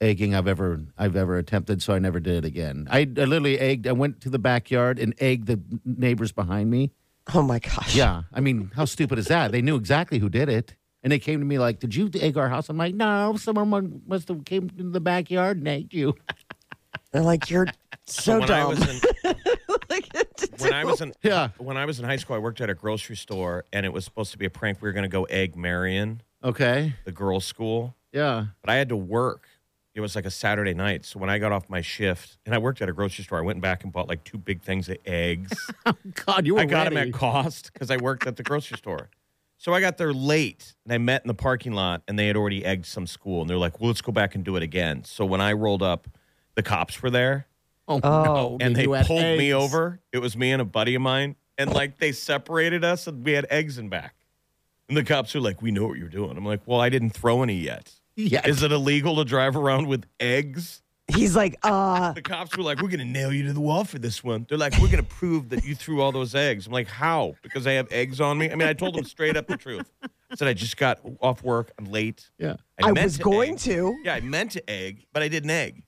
egging 0.02 0.36
I've 0.36 0.48
ever 0.48 0.82
I've 0.98 1.16
ever 1.16 1.38
attempted. 1.38 1.82
So 1.82 1.94
I 1.94 2.00
never 2.00 2.20
did 2.20 2.44
it 2.44 2.46
again. 2.46 2.88
I, 2.92 3.00
I 3.00 3.04
literally 3.06 3.58
egged. 3.58 3.88
I 3.88 3.94
went 3.94 4.20
to 4.22 4.30
the 4.30 4.40
backyard 4.40 5.00
and 5.00 5.14
egged 5.20 5.48
the 5.48 5.60
neighbors 5.86 6.32
behind 6.34 6.70
me. 6.70 6.92
Oh 7.34 7.42
my 7.42 7.60
gosh. 7.60 7.96
Yeah, 7.96 8.24
I 8.34 8.40
mean, 8.42 8.72
how 8.76 8.86
stupid 8.86 9.18
is 9.20 9.28
that? 9.28 9.52
They 9.52 9.62
knew 9.62 9.76
exactly 9.76 10.20
who 10.20 10.30
did 10.30 10.50
it, 10.50 10.76
and 11.04 11.12
they 11.12 11.20
came 11.20 11.40
to 11.40 11.46
me 11.46 11.58
like, 11.60 11.80
"Did 11.80 11.96
you 11.96 12.10
egg 12.20 12.38
our 12.38 12.50
house?" 12.50 12.70
I'm 12.70 12.78
like, 12.78 12.96
"No, 12.96 13.36
someone 13.38 14.02
must 14.08 14.28
have 14.28 14.44
came 14.46 14.70
to 14.70 14.84
the 14.90 15.00
backyard 15.00 15.58
and 15.58 15.68
egged 15.68 15.94
you." 15.94 16.16
They're 17.12 17.22
like, 17.22 17.50
you're 17.52 17.68
so, 18.08 18.40
when 18.40 18.50
I 18.52 18.60
dumb. 18.60 18.70
was 18.70 18.90
in 18.90 19.00
Like, 19.90 20.10
when 20.58 20.74
I 20.74 20.84
was 20.84 21.00
in 21.02 21.14
Yeah. 21.22 21.50
when 21.60 21.78
I 21.78 21.86
was 21.86 22.00
in 22.00 22.06
high 22.06 22.16
school, 22.16 22.36
I 22.36 22.40
worked 22.40 22.60
at 22.60 22.70
a 22.72 22.74
grocery 22.74 23.16
store, 23.16 23.66
and 23.72 23.86
it 23.86 23.94
was 23.94 24.04
supposed 24.04 24.32
to 24.32 24.38
be 24.40 24.46
a 24.46 24.50
prank. 24.50 24.82
We 24.82 24.90
were 24.90 24.94
going 24.94 25.04
to 25.04 25.10
go 25.10 25.26
egg 25.26 25.56
Marian, 25.56 26.22
Okay, 26.44 26.96
the 27.06 27.12
girls' 27.12 27.46
school, 27.46 27.96
yeah, 28.12 28.48
but 28.62 28.72
I 28.72 28.76
had 28.76 28.90
to 28.90 28.96
work. 28.98 29.48
It 29.96 30.02
was 30.02 30.16
like 30.16 30.26
a 30.26 30.32
Saturday 30.32 30.74
night, 30.74 31.06
so 31.06 31.20
when 31.20 31.30
I 31.30 31.38
got 31.38 31.52
off 31.52 31.70
my 31.70 31.82
shift, 31.82 32.38
and 32.48 32.56
I 32.56 32.58
worked 32.58 32.82
at 32.82 32.90
a 32.90 32.94
grocery 32.94 33.24
store, 33.26 33.38
I 33.38 33.42
went 33.44 33.62
back 33.62 33.84
and 33.84 33.94
bought 33.94 34.08
like 34.08 34.24
two 34.24 34.40
big 34.40 34.62
things 34.64 34.90
of 34.90 34.98
eggs. 35.06 35.54
Oh 35.86 35.94
God, 36.26 36.46
you 36.48 36.56
were 36.56 36.62
I 36.62 36.66
got 36.66 36.84
ready. 36.86 36.96
them 36.96 37.08
at 37.10 37.14
cost 37.14 37.72
because 37.74 37.92
I 37.92 37.98
worked 37.98 38.26
at 38.26 38.36
the 38.38 38.44
grocery 38.44 38.78
store. 38.78 39.10
So 39.60 39.74
I 39.74 39.82
got 39.82 39.98
there 39.98 40.14
late, 40.14 40.74
and 40.84 40.94
I 40.94 40.98
met 40.98 41.22
in 41.24 41.28
the 41.28 41.34
parking 41.36 41.74
lot, 41.74 42.02
and 42.08 42.18
they 42.18 42.26
had 42.28 42.36
already 42.38 42.66
egged 42.66 42.86
some 42.88 43.06
school, 43.06 43.42
and 43.42 43.50
they're 43.50 43.58
like, 43.58 43.80
"Well, 43.80 43.90
let's 43.90 44.02
go 44.02 44.12
back 44.12 44.34
and 44.34 44.44
do 44.44 44.56
it 44.56 44.64
again." 44.64 45.04
So 45.04 45.26
when 45.26 45.42
I 45.42 45.54
rolled 45.54 45.84
up, 45.84 46.08
the 46.56 46.64
cops 46.64 47.02
were 47.04 47.10
there, 47.12 47.48
Oh, 47.88 48.00
Oh. 48.02 48.24
no, 48.24 48.58
and 48.62 48.76
they 48.76 48.84
you 48.84 48.94
had 48.94 49.06
pulled 49.06 49.22
me 49.22 49.54
over. 49.54 50.00
It 50.12 50.20
was 50.20 50.36
me 50.38 50.52
and 50.52 50.62
a 50.62 50.66
buddy 50.66 50.96
of 50.96 51.02
mine, 51.02 51.36
and 51.58 51.72
like 51.74 52.00
they 52.00 52.14
separated 52.14 52.84
us, 52.84 53.06
and 53.08 53.24
we 53.24 53.34
had 53.34 53.46
eggs 53.52 53.78
in 53.78 53.90
back. 53.90 54.16
And 54.90 54.98
the 54.98 55.04
cops 55.04 55.36
are 55.36 55.40
like, 55.42 55.62
"We 55.62 55.72
know 55.72 55.86
what 55.88 55.98
you're 55.98 56.08
doing." 56.10 56.36
I'm 56.38 56.46
like, 56.46 56.62
"Well, 56.66 56.80
I 56.82 56.90
didn't 56.90 57.12
throw 57.12 57.44
any 57.44 57.56
yet. 57.56 57.94
Yeah, 58.16 58.48
Is 58.48 58.62
it 58.64 58.72
illegal 58.72 59.16
to 59.18 59.26
drive 59.26 59.56
around 59.56 59.88
with 59.88 60.06
eggs?" 60.20 60.82
He's 61.14 61.36
like, 61.36 61.58
uh, 61.64 62.14
The 62.14 62.22
cops 62.22 62.56
were 62.56 62.64
like, 62.64 62.82
"We're 62.82 62.88
gonna 62.90 63.04
nail 63.06 63.34
you 63.34 63.44
to 63.48 63.54
the 63.54 63.60
wall 63.60 63.84
for 63.84 64.00
this 64.00 64.24
one." 64.24 64.46
They're 64.48 64.58
like, 64.58 64.78
"We're 64.80 64.88
gonna 64.90 65.04
prove 65.04 65.50
that 65.50 65.66
you 65.66 65.76
threw 65.76 66.02
all 66.02 66.12
those 66.14 66.34
eggs." 66.34 66.66
I'm 66.68 66.72
like, 66.74 66.88
"How?" 66.88 67.36
Because 67.44 67.68
I 67.68 67.74
have 67.74 67.92
eggs 67.92 68.22
on 68.22 68.38
me. 68.38 68.50
I 68.50 68.56
mean, 68.56 68.68
I 68.68 68.74
told 68.74 68.96
them 68.96 69.04
straight 69.04 69.36
up 69.36 69.48
the 69.48 69.58
truth. 69.58 69.92
I 70.04 70.36
said 70.36 70.48
I 70.48 70.54
just 70.54 70.78
got 70.78 71.00
off 71.22 71.44
work. 71.44 71.72
I'm 71.78 71.86
late. 71.86 72.30
yeah, 72.40 72.56
I 72.82 72.92
meant 72.94 73.04
was 73.06 73.18
to 73.18 73.24
going 73.24 73.54
egg. 73.54 73.60
to. 73.60 73.96
Yeah, 74.04 74.14
I 74.16 74.22
meant 74.22 74.52
to 74.52 74.70
egg, 74.70 75.06
but 75.12 75.22
I 75.22 75.28
didn't 75.28 75.50
egg. 75.52 75.84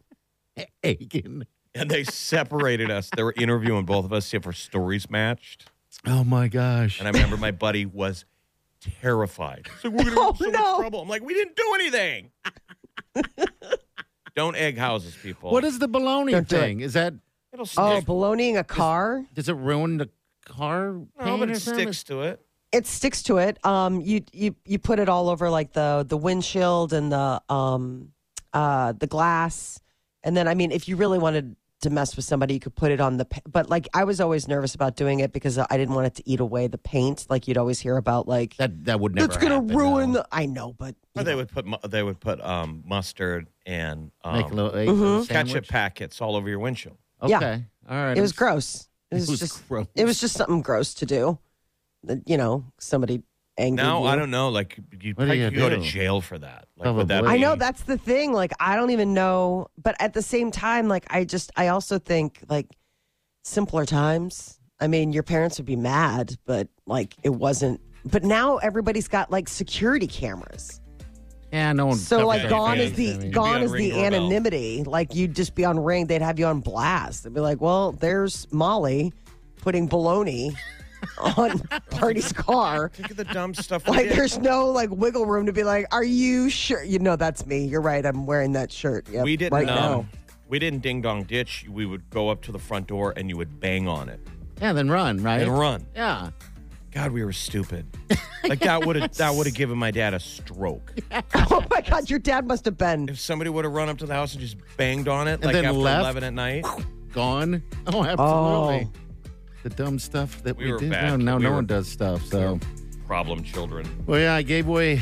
egging. 0.84 1.44
And 1.74 1.90
they 1.90 2.04
separated 2.04 2.90
us. 2.92 3.10
They 3.16 3.24
were 3.24 3.34
interviewing 3.38 3.86
both 3.86 4.06
of 4.06 4.14
us, 4.14 4.28
see 4.28 4.38
if 4.38 4.46
our 4.46 4.54
stories 4.54 5.10
matched. 5.10 5.66
Oh 6.06 6.24
my 6.24 6.48
gosh. 6.48 7.00
And 7.00 7.08
I 7.08 7.12
remember 7.12 7.38
my 7.38 7.52
buddy 7.52 7.86
was 7.86 8.26
terrified. 9.02 9.68
He's 9.82 9.92
like, 9.92 10.06
we're 10.06 10.14
going 10.14 10.16
to 10.16 10.22
Oh, 10.22 10.32
get 10.34 10.48
in 10.48 10.54
so 10.54 10.60
no. 10.60 10.72
much 10.72 10.80
trouble. 10.82 11.02
I'm 11.02 11.10
like, 11.10 11.24
we 11.24 11.34
didn't 11.34 11.56
do 11.56 11.72
anything. 11.76 12.32
Don't 14.36 14.56
egg 14.58 14.78
houses, 14.78 15.16
people. 15.22 15.52
What 15.52 15.64
is 15.64 15.80
the 15.80 15.88
baloney 15.88 16.32
Don't 16.32 16.48
thing? 16.48 16.82
Is 16.82 16.94
that 16.94 17.14
It'll 17.54 17.66
stick. 17.66 17.80
Oh, 17.82 18.02
baloneying 18.02 18.58
a 18.60 18.64
car. 18.66 19.24
does 19.34 19.48
it 19.48 19.54
ruin 19.54 19.98
the 19.98 20.10
car? 20.46 20.92
no, 20.94 21.08
paint 21.20 21.40
but 21.40 21.50
it 21.52 21.60
sticks 21.62 22.04
to 22.06 22.22
it. 22.24 22.42
It 22.74 22.86
sticks 22.86 23.24
to 23.24 23.38
it. 23.38 23.66
Um, 23.66 24.02
you 24.02 24.24
you 24.34 24.56
you 24.66 24.78
put 24.78 25.00
it 25.00 25.08
all 25.08 25.30
over 25.30 25.50
like 25.50 25.72
the 25.72 26.06
the 26.06 26.18
windshield 26.18 26.92
and 26.92 27.10
the 27.14 27.42
um 27.48 28.12
uh 28.52 28.92
the 28.92 29.08
glass, 29.08 29.80
and 30.24 30.36
then 30.36 30.50
I 30.50 30.54
mean, 30.56 30.74
if 30.74 30.90
you 30.90 30.98
really 30.98 31.18
wanted 31.18 31.56
to 31.86 31.90
mess 31.90 32.16
with 32.16 32.26
somebody, 32.26 32.54
you 32.56 32.60
could 32.60 32.76
put 32.76 32.92
it 32.92 33.00
on 33.02 33.18
the. 33.18 33.26
But 33.50 33.70
like, 33.70 33.88
I 33.94 34.04
was 34.04 34.20
always 34.22 34.48
nervous 34.48 34.76
about 34.76 34.96
doing 34.96 35.22
it 35.22 35.32
because 35.34 35.58
I 35.58 35.66
didn't 35.72 35.96
want 35.96 36.08
it 36.08 36.16
to 36.16 36.30
eat 36.30 36.40
away 36.40 36.68
the 36.68 36.78
paint. 36.78 37.26
Like 37.30 37.48
you'd 37.48 37.58
always 37.58 37.80
hear 37.80 37.98
about 37.98 38.28
like 38.28 38.58
That 38.58 38.86
that 38.86 39.00
would 39.00 39.16
never. 39.16 39.28
that's 39.28 39.38
gonna 39.42 39.56
happen, 39.56 39.76
ruin 39.76 40.12
no. 40.12 40.20
the. 40.20 40.28
I 40.32 40.46
know, 40.46 40.74
but 40.74 40.96
Or 41.16 41.24
they 41.24 41.32
know. 41.32 41.38
would 41.38 41.50
put 41.50 41.66
mu- 41.66 41.78
they 41.88 42.04
would 42.04 42.20
put 42.20 42.40
um, 42.42 42.84
mustard 42.86 43.48
and 43.66 44.12
um, 44.24 44.36
make 44.38 44.52
a 44.52 44.54
little 44.54 44.76
egg 44.76 44.88
Mhm. 44.90 45.28
ketchup 45.30 45.68
packets 45.68 46.20
all 46.22 46.36
over 46.36 46.50
your 46.50 46.60
windshield. 46.60 46.98
Okay, 47.22 47.32
Yeah. 47.32 47.60
all 47.90 47.96
right. 47.98 48.18
it 48.18 48.22
was 48.22 48.32
I'm- 48.34 48.38
gross. 48.38 48.88
It 49.12 49.16
was, 49.16 49.30
was 49.30 49.40
just 49.40 49.68
gross. 49.70 49.88
it 49.96 50.04
was 50.06 50.20
just 50.20 50.36
something 50.36 50.62
gross 50.62 50.94
to 50.96 51.06
do. 51.06 51.40
That, 52.04 52.28
You 52.28 52.38
know, 52.38 52.66
somebody 52.80 53.24
angry. 53.58 53.84
Now 53.84 54.02
you. 54.02 54.06
I 54.08 54.16
don't 54.16 54.32
know. 54.32 54.50
Like 54.50 54.78
you, 55.02 55.14
What 55.16 55.26
do 55.26 55.34
you 55.36 55.44
you 55.46 55.50
could 55.52 55.58
go 55.60 55.70
to 55.70 55.78
do? 55.78 55.84
jail 55.84 56.22
for 56.22 56.38
that. 56.40 56.68
Like 56.78 56.88
would 56.96 57.06
Probably. 57.06 57.06
that 57.06 57.26
I 57.26 57.36
be- 57.36 57.42
know 57.42 57.56
that's 57.56 57.84
the 57.84 57.98
thing. 57.98 58.34
Like 58.34 58.52
I 58.60 58.76
don't 58.76 58.92
even 58.92 59.14
know, 59.14 59.68
but 59.82 59.96
at 60.00 60.14
the 60.14 60.22
same 60.22 60.52
time, 60.52 60.88
like 60.88 61.06
I 61.10 61.24
just 61.24 61.52
I 61.56 61.68
also 61.70 62.00
think 62.00 62.40
like 62.50 62.68
simpler 63.44 63.86
times. 63.86 64.60
I 64.80 64.88
mean, 64.88 65.14
your 65.14 65.24
parents 65.24 65.58
would 65.58 65.66
be 65.66 65.76
mad, 65.78 66.36
but 66.46 66.68
like 66.86 67.16
it 67.24 67.30
wasn't. 67.30 67.80
But 68.04 68.24
now 68.24 68.58
everybody's 68.58 69.08
got 69.08 69.32
like 69.32 69.48
security 69.48 70.08
cameras. 70.08 70.82
Yeah, 71.52 71.72
no 71.72 71.86
one. 71.86 71.98
So 71.98 72.28
like 72.28 72.42
Okay, 72.42 72.50
gone 72.50 72.78
fans, 72.78 72.92
is 72.92 72.98
the 72.98 73.14
I 73.14 73.18
mean, 73.18 73.32
gone 73.32 73.62
you'd 73.62 73.62
be 73.62 73.64
is 73.64 73.70
on 73.70 73.72
the 73.72 73.74
Ring 73.78 73.90
doorbell. 73.92 74.06
anonymity. 74.22 74.84
Like 74.84 75.16
you'd 75.16 75.36
just 75.36 75.56
be 75.56 75.64
on 75.64 75.80
ring, 75.80 76.08
they'd 76.08 76.22
have 76.22 76.38
you 76.38 76.46
on 76.48 76.60
blast. 76.60 77.24
They'd 77.24 77.34
be 77.34 77.40
like, 77.40 77.62
"Well, 77.62 77.94
there's 77.94 78.52
Molly 78.52 79.14
putting 79.62 79.88
baloney 79.88 80.54
on 81.18 81.60
Party's 81.92 82.32
car." 82.34 82.90
Think 82.94 83.12
of 83.12 83.18
the 83.18 83.24
dumb 83.26 83.54
stuff. 83.54 83.86
we 83.88 83.92
Like 83.98 84.08
did. 84.10 84.18
there's 84.18 84.38
no 84.40 84.68
like 84.70 84.90
wiggle 84.92 85.26
room 85.26 85.46
to 85.46 85.54
be 85.54 85.64
like, 85.64 85.88
"Are 85.92 86.04
you 86.04 86.50
sure?" 86.50 86.84
You 86.84 87.00
know, 87.00 87.16
that's 87.16 87.46
me. 87.46 87.66
You're 87.66 87.82
right. 87.82 88.06
I'm 88.06 88.26
wearing 88.26 88.52
that 88.54 88.72
shirt. 88.72 89.08
Yep, 89.10 89.24
we 89.26 89.38
didn't. 89.38 89.54
right 89.54 89.70
um, 89.70 89.76
now. 89.76 90.06
We 90.48 90.60
didn't 90.60 90.80
ding 90.84 91.02
dong 91.02 91.24
ditch. 91.24 91.66
We 91.70 91.86
would 91.86 92.08
go 92.12 92.30
up 92.30 92.42
to 92.44 92.52
the 92.52 92.60
front 92.60 92.88
door 92.88 93.14
and 93.18 93.30
you 93.30 93.36
would 93.38 93.60
bang 93.60 93.88
on 93.88 94.10
it 94.10 94.20
Yeah, 94.62 94.74
then 94.74 94.90
run, 94.92 95.24
right? 95.24 95.42
and 95.42 95.58
run. 95.58 95.88
Yeah. 95.96 96.30
God, 96.92 97.12
we 97.12 97.24
were 97.26 97.34
stupid. 97.34 97.86
Like 98.48 98.60
that 98.60 98.86
would 98.86 98.96
have 98.96 99.12
that 99.16 99.34
would 99.34 99.48
have 99.48 99.56
given 99.56 99.76
my 99.76 99.90
dad 99.90 100.14
a 100.14 100.20
stroke. 100.20 100.94
Oh 101.34 101.64
my 101.72 101.82
God, 101.82 102.12
your 102.12 102.20
dad 102.20 102.46
must 102.48 102.64
have 102.66 102.78
been. 102.78 103.10
If 103.10 103.20
somebody 103.20 103.50
would 103.50 103.66
have 103.66 103.74
run 103.74 103.90
up 103.90 103.98
to 103.98 104.06
the 104.06 104.14
house 104.14 104.34
and 104.34 104.42
just 104.42 104.58
banged 104.78 105.08
on 105.08 105.28
it, 105.28 105.42
like 105.44 105.54
then 105.54 105.66
after 105.66 105.80
left? 105.80 106.02
eleven 106.02 106.24
at 106.24 106.34
night, 106.34 106.64
Gone. 107.12 107.64
Oh, 107.88 108.04
absolutely. 108.06 108.88
The 109.66 109.72
dumb 109.72 109.98
stuff 109.98 110.44
that 110.44 110.56
We 110.58 110.72
we, 110.72 110.78
did. 110.78 110.92
bad. 110.92 111.10
Now, 111.10 111.16
now 111.18 111.38
We 111.38 111.44
no 111.46 111.54
one 111.54 111.66
does 111.66 111.88
stuff. 111.88 112.24
So, 112.28 112.60
problem 113.08 113.42
children. 113.44 113.88
well, 114.06 114.20
yeah, 114.20 114.36
I 114.36 114.44
gave 114.44 114.68
away 114.68 115.02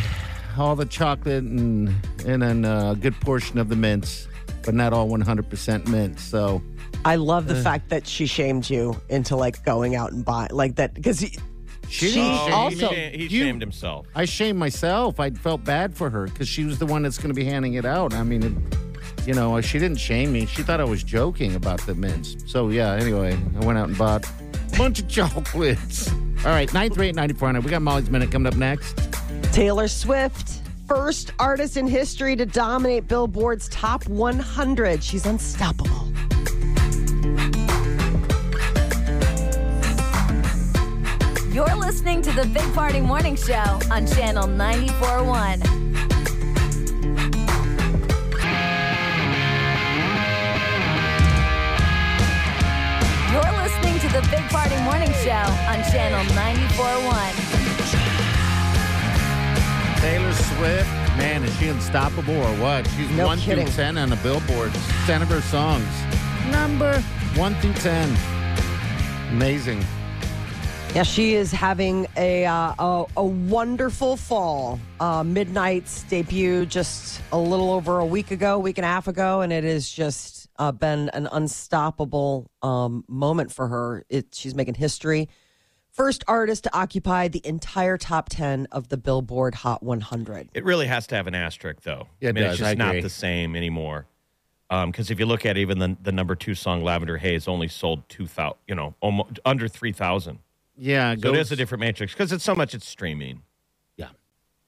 all 0.58 0.78
the 0.78 0.86
chocolate 0.86 1.44
and 1.44 1.94
and 2.26 2.42
then 2.42 2.64
uh, 2.64 2.92
a 2.92 2.96
good 2.96 3.20
portion 3.20 3.60
of 3.60 3.68
the 3.68 3.76
mints, 3.76 4.26
but 4.64 4.74
not 4.74 4.94
all 4.94 5.10
100% 5.10 5.88
mint. 5.90 6.18
So, 6.18 6.62
I 7.04 7.18
love 7.18 7.48
the 7.48 7.56
fact 7.62 7.90
that 7.90 8.08
she 8.08 8.26
shamed 8.26 8.70
you 8.70 8.96
into 9.10 9.36
like 9.36 9.66
going 9.66 9.96
out 9.96 10.14
and 10.14 10.24
buying 10.24 10.52
like 10.54 10.76
that 10.78 10.94
because 10.94 11.20
She 11.20 11.38
she, 11.90 12.14
didn't 12.14 12.54
also 12.54 12.88
he, 12.88 12.96
sha- 12.96 13.18
he 13.18 13.24
you- 13.24 13.44
shamed 13.44 13.60
himself. 13.60 14.08
I 14.16 14.24
shamed 14.24 14.58
myself. 14.60 15.20
I 15.20 15.32
felt 15.32 15.66
bad 15.66 15.94
for 15.94 16.10
her 16.10 16.28
because 16.28 16.48
she 16.48 16.64
was 16.64 16.80
the 16.80 16.86
one 16.86 17.02
that's 17.04 17.18
going 17.18 17.32
to 17.32 17.34
be 17.36 17.44
handing 17.44 17.74
it 17.74 17.84
out. 17.84 18.14
I 18.14 18.24
mean, 18.24 18.44
it, 18.44 19.28
you 19.28 19.34
know, 19.34 19.60
she 19.60 19.78
didn't 19.78 19.98
shame 20.00 20.32
me. 20.32 20.46
She 20.46 20.64
thought 20.64 20.80
I 20.80 20.86
was 20.86 21.04
joking 21.04 21.54
about 21.56 21.82
the 21.82 21.96
mints. 21.96 22.38
So, 22.50 22.70
yeah, 22.70 22.94
anyway, 22.94 23.38
I 23.60 23.66
went 23.66 23.78
out 23.78 23.90
and 23.90 23.98
bought 23.98 24.26
a 24.26 24.43
bunch 24.78 25.00
of 25.00 25.08
chocolates. 25.08 26.12
All 26.12 26.52
right, 26.52 26.72
938 26.74 27.16
9400. 27.16 27.64
We 27.64 27.72
got 27.72 27.82
Molly's 27.82 28.10
Minute 28.10 28.32
coming 28.32 28.48
up 28.48 28.58
next. 28.58 29.00
Taylor 29.54 29.88
Swift, 29.88 30.62
first 30.88 31.32
artist 31.40 31.78
in 31.78 31.88
history 31.88 32.36
to 32.36 32.46
dominate 32.46 33.08
Billboard's 33.08 33.70
top 33.70 34.08
100. 34.08 35.04
She's 35.04 35.26
unstoppable. 35.26 36.12
You're 41.54 41.76
listening 41.76 42.24
to 42.24 42.32
the 42.32 42.50
Big 42.52 42.74
Party 42.74 43.00
Morning 43.00 43.36
Show 43.36 43.80
on 43.92 44.08
Channel 44.08 44.48
941. 44.48 45.93
The 54.14 54.22
Big 54.30 54.48
Party 54.50 54.76
Morning 54.84 55.12
Show 55.24 55.32
on 55.32 55.82
Channel 55.92 56.24
941. 56.36 57.34
Taylor 60.00 60.34
Swift, 60.34 60.88
man, 61.18 61.44
is 61.44 61.58
she 61.58 61.68
unstoppable 61.70 62.36
or 62.36 62.56
what? 62.58 62.88
She's 62.92 63.10
No 63.12 63.26
1 63.26 63.40
kidding. 63.40 63.66
through 63.66 63.76
10 63.76 63.98
on 63.98 64.10
the 64.12 64.16
Billboard. 64.18 64.72
10 65.08 65.24
of 65.24 65.30
her 65.30 65.42
songs. 65.42 65.88
Number 66.52 67.00
1 67.36 67.56
through 67.56 67.74
10. 67.74 68.16
Amazing. 69.32 69.84
Yeah, 70.94 71.02
she 71.02 71.34
is 71.34 71.52
having 71.52 72.06
a 72.16 72.46
uh, 72.46 72.76
a, 72.78 73.06
a 73.18 73.26
wonderful 73.26 74.16
fall. 74.16 74.80
Uh, 75.00 75.24
Midnights 75.24 76.04
debut 76.04 76.68
just 76.68 77.20
a 77.32 77.38
little 77.40 77.72
over 77.72 77.98
a 77.98 78.06
week 78.06 78.30
ago, 78.30 78.60
week 78.60 78.78
and 78.78 78.86
a 78.86 78.90
half 78.90 79.08
ago, 79.08 79.42
and 79.42 79.52
it 79.52 79.66
is 79.66 79.92
just 79.92 80.33
uh, 80.58 80.72
been 80.72 81.10
an 81.10 81.28
unstoppable 81.32 82.50
um, 82.62 83.04
moment 83.08 83.52
for 83.52 83.68
her. 83.68 84.04
It, 84.10 84.28
she's 84.34 84.56
making 84.56 84.76
history. 84.76 85.30
First 85.92 86.24
artist 86.28 86.64
to 86.64 86.76
occupy 86.76 87.28
the 87.28 87.42
entire 87.46 87.98
top 87.98 88.30
10 88.30 88.68
of 88.72 88.90
the 88.90 88.98
Billboard 88.98 89.54
Hot 89.56 89.84
100. 89.84 90.50
It 90.54 90.64
really 90.66 90.88
has 90.88 91.06
to 91.08 91.16
have 91.16 91.28
an 91.28 91.36
asterisk, 91.36 91.82
though. 91.84 92.08
Yeah, 92.20 92.30
it 92.30 92.32
I 92.32 92.34
mean, 92.34 92.44
does. 92.46 92.52
it's 92.54 92.60
just 92.60 92.72
I 92.72 92.74
not 92.74 93.02
the 93.02 93.10
same 93.10 93.56
anymore. 93.56 94.08
Because 94.70 95.12
if 95.12 95.20
you 95.20 95.28
look 95.28 95.46
at 95.46 95.56
even 95.56 95.78
the 95.78 95.96
the 96.02 96.12
number 96.12 96.34
two 96.34 96.56
song, 96.56 96.84
"Lavender 96.84 97.18
Haze," 97.18 97.48
only 97.48 97.68
sold 97.68 98.10
two 98.10 98.26
thousand, 98.26 98.58
you 98.68 98.74
know, 98.74 98.96
almost 99.02 99.40
under 99.46 99.68
three 99.68 99.92
thousand. 99.92 100.40
Yeah, 100.76 101.16
So 101.16 101.32
it 101.32 101.38
is 101.38 101.52
a 101.52 101.56
different 101.56 101.82
matrix 101.82 102.12
because 102.14 102.32
it's 102.32 102.44
so 102.44 102.56
much 102.56 102.74
it's 102.74 102.88
streaming. 102.88 103.44
Yeah. 103.98 104.08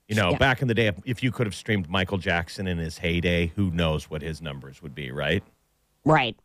You 0.08 0.15
know, 0.15 0.30
Yeah. 0.32 0.38
back 0.38 0.62
in 0.62 0.67
the 0.67 0.76
day, 0.76 0.86
if, 0.86 0.95
if 1.06 1.24
you 1.24 1.32
could 1.32 1.48
have 1.48 1.56
streamed 1.56 1.89
Michael 1.89 2.19
Jackson 2.19 2.67
in 2.67 2.78
his 2.78 3.00
heyday, 3.00 3.48
who 3.56 3.71
knows 3.71 4.08
what 4.08 4.21
his 4.21 4.43
numbers 4.43 4.84
would 4.84 4.93
be, 4.93 5.10
right? 5.10 5.43
Right. 6.06 6.36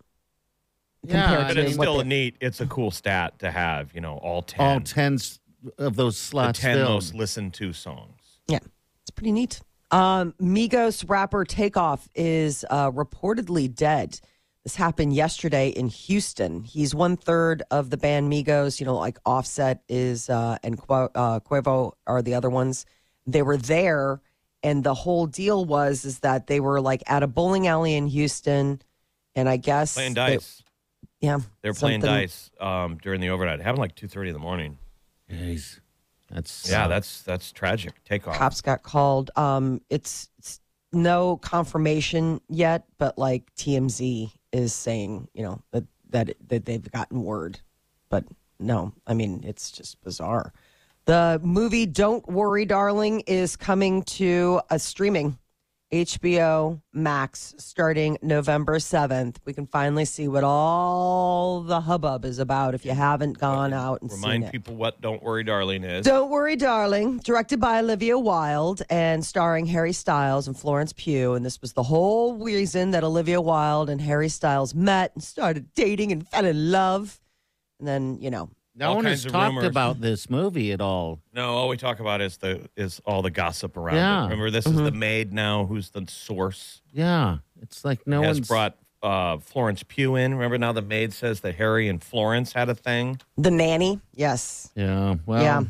Yeah, 1.06 1.46
But 1.48 1.56
it's 1.56 1.74
still 1.74 1.98
the- 1.98 2.04
neat. 2.04 2.36
It's 2.40 2.60
a 2.60 2.66
cool 2.66 2.90
stat 2.90 3.38
to 3.38 3.50
have. 3.50 3.94
You 3.94 4.00
know, 4.00 4.16
all 4.18 4.42
ten, 4.42 4.60
All 4.66 4.80
10s 4.80 5.38
of 5.78 5.96
those 5.96 6.16
the 6.16 6.22
slots 6.24 6.60
ten 6.60 6.76
filled. 6.76 6.90
most 6.90 7.14
listened 7.14 7.54
to 7.54 7.72
songs. 7.72 8.20
Yeah, 8.48 8.58
it's 9.02 9.10
pretty 9.14 9.32
neat. 9.32 9.60
Um, 9.90 10.34
Migos 10.40 11.08
rapper 11.08 11.44
Takeoff 11.44 12.08
is 12.14 12.64
uh, 12.70 12.90
reportedly 12.90 13.74
dead. 13.74 14.20
This 14.62 14.76
happened 14.76 15.14
yesterday 15.14 15.70
in 15.70 15.88
Houston. 15.88 16.64
He's 16.64 16.94
one 16.94 17.16
third 17.16 17.62
of 17.70 17.88
the 17.88 17.96
band 17.96 18.30
Migos. 18.30 18.78
You 18.78 18.84
know, 18.86 18.96
like 18.96 19.18
Offset 19.24 19.82
is 19.88 20.28
uh, 20.28 20.58
and 20.62 20.78
Qu- 20.78 20.92
uh, 21.14 21.40
Quavo 21.40 21.92
are 22.06 22.20
the 22.22 22.34
other 22.34 22.50
ones. 22.50 22.84
They 23.26 23.40
were 23.42 23.56
there, 23.56 24.20
and 24.62 24.84
the 24.84 24.94
whole 24.94 25.26
deal 25.26 25.64
was 25.64 26.04
is 26.04 26.18
that 26.20 26.46
they 26.46 26.60
were 26.60 26.80
like 26.80 27.02
at 27.06 27.22
a 27.22 27.26
bowling 27.26 27.66
alley 27.68 27.94
in 27.94 28.06
Houston, 28.06 28.82
and 29.34 29.48
I 29.48 29.56
guess 29.56 29.94
Playing 29.94 30.14
they- 30.14 30.34
dice. 30.36 30.62
yeah, 31.20 31.38
they're 31.62 31.74
playing 31.74 32.00
dice 32.00 32.50
um, 32.60 32.98
during 32.98 33.20
the 33.20 33.30
overnight. 33.30 33.60
It 33.60 33.62
happened 33.62 33.80
like 33.80 33.94
two 33.94 34.08
thirty 34.08 34.30
in 34.30 34.34
the 34.34 34.40
morning. 34.40 34.78
Jeez. 35.30 35.80
That's 36.30 36.68
Yeah, 36.70 36.86
that's 36.88 37.22
that's 37.22 37.50
tragic. 37.52 38.02
Takeoff. 38.04 38.36
cops 38.36 38.60
got 38.60 38.82
called. 38.82 39.30
Um, 39.36 39.80
it's, 39.90 40.28
it's 40.38 40.60
no 40.92 41.36
confirmation 41.38 42.40
yet, 42.48 42.84
but 42.98 43.18
like 43.18 43.52
TMZ 43.56 44.30
is 44.52 44.72
saying, 44.72 45.28
you 45.34 45.42
know, 45.42 45.60
that 45.72 45.84
that 46.10 46.34
that 46.48 46.64
they've 46.66 46.90
gotten 46.92 47.22
word, 47.24 47.60
but 48.10 48.24
no, 48.60 48.92
I 49.06 49.14
mean 49.14 49.42
it's 49.44 49.70
just 49.72 50.00
bizarre. 50.02 50.52
The 51.06 51.40
movie 51.42 51.86
"Don't 51.86 52.26
Worry, 52.28 52.64
Darling" 52.64 53.20
is 53.26 53.56
coming 53.56 54.02
to 54.04 54.60
a 54.70 54.78
streaming 54.78 55.36
HBO 55.92 56.80
Max 56.92 57.54
starting 57.58 58.16
November 58.22 58.78
seventh. 58.78 59.40
We 59.44 59.52
can 59.52 59.66
finally 59.66 60.04
see 60.04 60.28
what 60.28 60.44
all 60.44 61.62
the 61.62 61.80
hubbub 61.80 62.24
is 62.24 62.38
about. 62.38 62.74
If 62.74 62.84
you 62.84 62.92
haven't 62.92 63.38
gone 63.38 63.72
out 63.72 64.00
and 64.00 64.10
seen 64.10 64.20
Remind 64.20 64.52
people 64.52 64.76
what 64.76 65.00
"Don't 65.00 65.20
Worry, 65.22 65.42
Darling" 65.42 65.82
is. 65.82 66.06
Don't 66.06 66.30
Worry, 66.30 66.54
Darling, 66.54 67.18
directed 67.18 67.58
by 67.58 67.80
Olivia 67.80 68.16
Wilde 68.18 68.82
and 68.88 69.26
starring 69.26 69.66
Harry 69.66 69.92
Styles 69.92 70.46
and 70.46 70.56
Florence 70.56 70.92
Pugh. 70.92 71.34
And 71.34 71.44
this 71.44 71.60
was 71.60 71.72
the 71.72 71.82
whole 71.82 72.34
reason 72.36 72.92
that 72.92 73.02
Olivia 73.02 73.40
Wilde 73.40 73.90
and 73.90 74.00
Harry 74.00 74.28
Styles 74.28 74.74
met 74.74 75.10
and 75.14 75.24
started 75.24 75.74
dating 75.74 76.12
and 76.12 76.28
fell 76.28 76.44
in 76.44 76.70
love. 76.70 77.20
And 77.80 77.88
then, 77.88 78.18
you 78.20 78.30
know, 78.30 78.50
no 78.74 78.88
all 78.90 78.94
one 78.96 79.04
kinds 79.04 79.18
has 79.22 79.26
of 79.26 79.32
talked 79.32 79.48
rumors. 79.54 79.64
about 79.66 80.00
this 80.00 80.30
movie 80.30 80.72
at 80.72 80.80
all. 80.80 81.20
No, 81.32 81.48
all 81.54 81.68
we 81.68 81.76
talk 81.76 82.00
about 82.00 82.20
is 82.20 82.36
the 82.38 82.68
is 82.76 83.00
all 83.04 83.22
the 83.22 83.30
gossip 83.30 83.76
around 83.76 83.96
Yeah. 83.96 84.20
it. 84.20 84.24
Remember, 84.24 84.50
this 84.50 84.66
is 84.66 84.76
the 84.76 84.90
maid 84.92 85.32
now 85.32 85.66
who's 85.66 85.90
the 85.90 86.04
source. 86.08 86.80
Yeah. 86.92 87.38
It's 87.60 87.84
like 87.84 88.06
no 88.06 88.22
has 88.22 88.36
one's 88.38 88.48
brought 88.48 88.76
uh, 89.02 89.38
Florence 89.38 89.82
Pugh 89.82 90.14
in. 90.16 90.34
Remember, 90.34 90.58
now 90.58 90.72
the 90.72 90.82
maid 90.82 91.12
says 91.12 91.40
that 91.40 91.54
Harry 91.56 91.88
and 91.88 92.02
Florence 92.02 92.52
had 92.52 92.68
a 92.68 92.74
thing. 92.74 93.20
The 93.36 93.50
Nanny. 93.50 94.00
Yes. 94.14 94.70
Yeah. 94.74 95.16
Well, 95.26 95.42
yeah. 95.42 95.62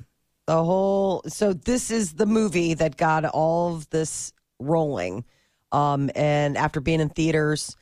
The 0.46 0.64
whole. 0.64 1.22
So 1.28 1.52
this 1.52 1.90
is 1.90 2.14
the 2.14 2.26
movie 2.26 2.74
that 2.74 2.96
got 2.96 3.24
all 3.24 3.76
of 3.76 3.88
this 3.90 4.32
rolling. 4.58 5.24
Um, 5.72 6.10
and 6.16 6.56
after 6.58 6.80
being 6.80 7.00
in 7.00 7.08
theaters, 7.08 7.76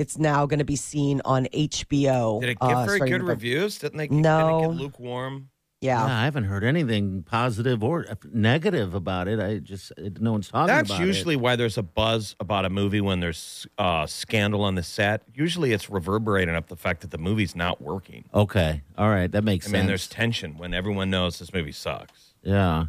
it's 0.00 0.18
now 0.18 0.46
going 0.46 0.60
to 0.60 0.64
be 0.64 0.76
seen 0.76 1.20
on 1.26 1.44
HBO. 1.52 2.40
Did 2.40 2.50
it 2.50 2.58
get 2.58 2.72
uh, 2.74 2.86
very 2.86 3.00
good 3.00 3.22
reviews? 3.22 3.78
Didn't 3.78 3.98
they? 3.98 4.08
No. 4.08 4.60
Didn't 4.60 4.72
get 4.72 4.82
lukewarm? 4.82 5.50
Yeah. 5.82 6.06
Yeah, 6.06 6.20
I 6.20 6.24
haven't 6.24 6.44
heard 6.44 6.64
anything 6.64 7.22
positive 7.22 7.84
or 7.84 8.06
negative 8.32 8.94
about 8.94 9.28
it. 9.28 9.40
I 9.40 9.58
just 9.58 9.92
no 10.18 10.32
one's 10.32 10.48
talking 10.48 10.64
about 10.64 10.72
it. 10.72 10.88
That's 10.88 10.90
about 10.90 11.06
usually 11.06 11.36
why 11.36 11.56
there's 11.56 11.76
a 11.76 11.82
buzz 11.82 12.34
about 12.40 12.64
a 12.64 12.70
movie 12.70 13.02
when 13.02 13.20
there's 13.20 13.66
uh, 13.76 14.06
scandal 14.06 14.62
on 14.62 14.74
the 14.74 14.82
set. 14.82 15.22
Usually, 15.34 15.72
it's 15.72 15.90
reverberating 15.90 16.54
up 16.54 16.68
the 16.68 16.76
fact 16.76 17.02
that 17.02 17.10
the 17.10 17.18
movie's 17.18 17.54
not 17.54 17.80
working. 17.80 18.24
Okay, 18.34 18.82
all 18.98 19.08
right, 19.08 19.30
that 19.32 19.42
makes 19.42 19.66
I 19.66 19.68
sense. 19.68 19.74
I 19.74 19.78
mean, 19.80 19.86
there's 19.86 20.06
tension 20.08 20.58
when 20.58 20.74
everyone 20.74 21.08
knows 21.08 21.38
this 21.38 21.52
movie 21.52 21.72
sucks. 21.72 22.34
yeah, 22.42 22.86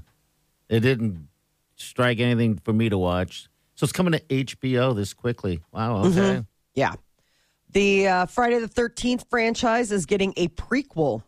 it 0.67 0.81
didn't 0.81 1.29
strike 1.77 2.19
anything 2.19 2.57
for 2.57 2.73
me 2.73 2.89
to 2.89 2.97
watch. 2.97 3.47
So 3.75 3.85
it's 3.85 3.93
coming 3.93 4.13
to 4.13 4.19
HBO 4.19 4.95
this 4.95 5.13
quickly. 5.13 5.61
Wow. 5.71 6.03
Mm-hmm. 6.03 6.41
Okay. 6.75 6.81
Yeah. 6.81 6.93
The 7.71 8.07
uh, 8.07 8.25
Friday 8.25 8.59
the 8.59 8.67
13th 8.67 9.29
franchise 9.29 9.91
is 9.91 10.05
getting 10.05 10.33
a 10.35 10.49
prequel. 10.49 11.23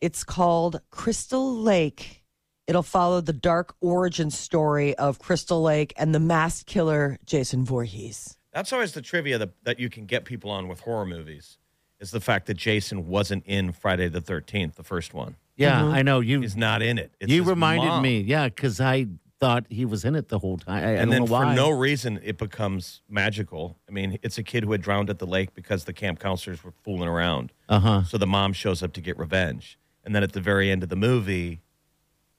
It's 0.00 0.24
called 0.24 0.80
Crystal 0.90 1.54
Lake. 1.56 2.22
It'll 2.66 2.82
follow 2.82 3.20
the 3.20 3.32
dark 3.32 3.74
origin 3.80 4.30
story 4.30 4.96
of 4.96 5.18
Crystal 5.18 5.62
Lake 5.62 5.92
and 5.96 6.14
the 6.14 6.20
masked 6.20 6.66
killer 6.66 7.18
Jason 7.26 7.64
Voorhees. 7.64 8.38
That's 8.52 8.72
always 8.72 8.92
the 8.92 9.02
trivia 9.02 9.38
that, 9.38 9.50
that 9.64 9.80
you 9.80 9.90
can 9.90 10.06
get 10.06 10.24
people 10.24 10.50
on 10.50 10.68
with 10.68 10.80
horror 10.80 11.06
movies 11.06 11.58
is 12.00 12.10
the 12.10 12.20
fact 12.20 12.46
that 12.46 12.54
Jason 12.54 13.06
wasn't 13.06 13.44
in 13.46 13.72
Friday 13.72 14.08
the 14.08 14.20
13th, 14.20 14.74
the 14.74 14.82
first 14.82 15.14
one. 15.14 15.36
Yeah, 15.56 15.84
I 15.84 16.02
know 16.02 16.20
you. 16.20 16.40
He's 16.40 16.56
not 16.56 16.82
in 16.82 16.98
it. 16.98 17.14
It's 17.20 17.30
you 17.30 17.44
reminded 17.44 17.88
mom. 17.88 18.02
me, 18.02 18.20
yeah, 18.20 18.48
because 18.48 18.80
I 18.80 19.06
thought 19.42 19.66
he 19.68 19.84
was 19.84 20.04
in 20.04 20.14
it 20.14 20.28
the 20.28 20.38
whole 20.38 20.56
time. 20.58 20.74
I, 20.74 20.78
I 20.86 20.90
and 20.92 21.10
don't 21.10 21.10
then 21.10 21.20
know 21.22 21.26
for 21.50 21.54
no 21.54 21.70
reason 21.70 22.20
it 22.22 22.38
becomes 22.38 23.02
magical. 23.08 23.76
I 23.88 23.92
mean, 23.92 24.18
it's 24.22 24.38
a 24.38 24.42
kid 24.42 24.64
who 24.64 24.72
had 24.72 24.80
drowned 24.82 25.10
at 25.10 25.18
the 25.18 25.26
lake 25.26 25.52
because 25.54 25.84
the 25.84 25.92
camp 25.92 26.20
counselors 26.20 26.62
were 26.62 26.72
fooling 26.84 27.08
around. 27.08 27.52
uh 27.68 27.80
huh. 27.80 28.02
So 28.04 28.16
the 28.18 28.26
mom 28.26 28.52
shows 28.52 28.82
up 28.82 28.92
to 28.94 29.00
get 29.00 29.18
revenge. 29.18 29.78
And 30.04 30.14
then 30.14 30.22
at 30.22 30.32
the 30.32 30.40
very 30.40 30.70
end 30.70 30.82
of 30.82 30.88
the 30.88 30.96
movie, 30.96 31.60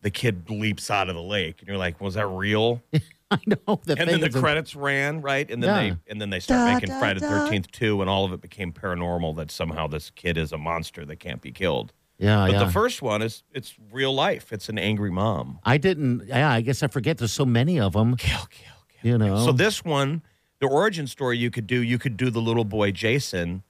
the 0.02 0.10
kid 0.12 0.50
leaps 0.50 0.90
out 0.90 1.10
of 1.10 1.16
the 1.16 1.22
lake. 1.22 1.58
And 1.60 1.68
you're 1.68 1.78
like, 1.78 2.00
was 2.02 2.14
that 2.16 2.28
real? 2.28 2.82
I 3.32 3.38
know. 3.48 3.80
The 3.86 3.98
and 4.00 4.10
then 4.10 4.20
the 4.22 4.28
is 4.28 4.36
a- 4.36 4.40
credits 4.40 4.76
ran, 4.76 5.22
right? 5.22 5.50
And 5.50 5.62
then 5.64 5.70
Yeah. 5.76 5.94
they 5.96 6.12
and 6.12 6.22
then 6.22 6.30
they 6.30 6.40
start 6.40 6.68
Da, 6.68 6.74
making 6.76 6.90
da, 6.90 7.00
Friday 7.00 7.20
the 7.20 7.26
13th 7.28 7.72
2 7.72 8.00
and 8.02 8.10
all 8.10 8.26
of 8.26 8.32
it 8.34 8.42
became 8.42 8.72
paranormal 8.72 9.36
that 9.38 9.52
somehow 9.52 9.88
this 9.88 10.10
kid 10.10 10.38
is 10.38 10.52
a 10.52 10.58
monster 10.58 11.06
that 11.06 11.18
can't 11.20 11.42
be 11.42 11.52
killed. 11.52 11.92
Yeah, 12.20 12.46
But 12.48 12.52
yeah. 12.54 12.64
the 12.66 12.72
first 12.72 13.02
one 13.02 13.22
is 13.22 13.44
it's 13.54 13.76
real 13.92 14.14
life. 14.14 14.54
It's 14.54 14.70
an 14.70 14.78
angry 14.78 15.12
mom. 15.12 15.60
I 15.64 15.78
didn't. 15.78 16.28
Yeah, 16.28 16.50
I 16.52 16.62
guess 16.62 16.84
I 16.84 16.88
forget. 16.88 17.18
There's 17.18 17.34
so 17.34 17.46
many 17.46 17.80
of 17.80 17.94
them. 17.94 18.16
Kill, 18.18 18.46
kill, 18.50 18.74
kill. 19.02 19.12
You 19.12 19.18
know. 19.18 19.44
So 19.46 19.52
this 19.52 19.84
one, 19.84 20.22
the 20.60 20.68
origin 20.68 21.08
story 21.08 21.38
you 21.38 21.50
could 21.52 21.68
do, 21.68 21.82
you 21.82 21.98
could 21.98 22.16
do 22.16 22.30
the 22.30 22.40
little 22.42 22.66
boy 22.66 22.92
Jason 22.92 23.64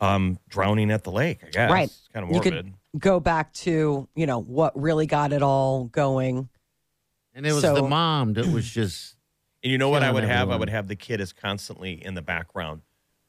um, 0.00 0.38
drowning 0.48 0.90
at 0.90 1.04
the 1.04 1.12
lake. 1.12 1.40
I 1.46 1.50
guess 1.50 1.70
Right. 1.70 1.84
It's 1.88 2.08
kind 2.12 2.24
of 2.24 2.30
You 2.30 2.34
morbid. 2.36 2.52
could 2.92 3.00
go 3.00 3.20
back 3.20 3.52
to, 3.54 4.08
you 4.14 4.26
know, 4.26 4.40
what 4.40 4.78
really 4.80 5.06
got 5.06 5.32
it 5.32 5.42
all 5.42 5.84
going. 5.84 6.48
and 7.34 7.46
it 7.46 7.52
was 7.52 7.62
so- 7.62 7.74
the 7.74 7.82
mom 7.82 8.32
that 8.34 8.46
was 8.46 8.68
just. 8.68 9.16
and 9.62 9.70
you 9.70 9.78
know 9.78 9.90
what 9.90 10.02
I 10.02 10.06
killing 10.06 10.14
would 10.22 10.24
have? 10.24 10.50
I 10.50 10.56
would 10.56 10.70
have 10.70 10.88
the 10.88 10.96
kid 10.96 11.20
is 11.20 11.32
constantly 11.32 12.02
in 12.04 12.14
the 12.14 12.22
background, 12.22 12.80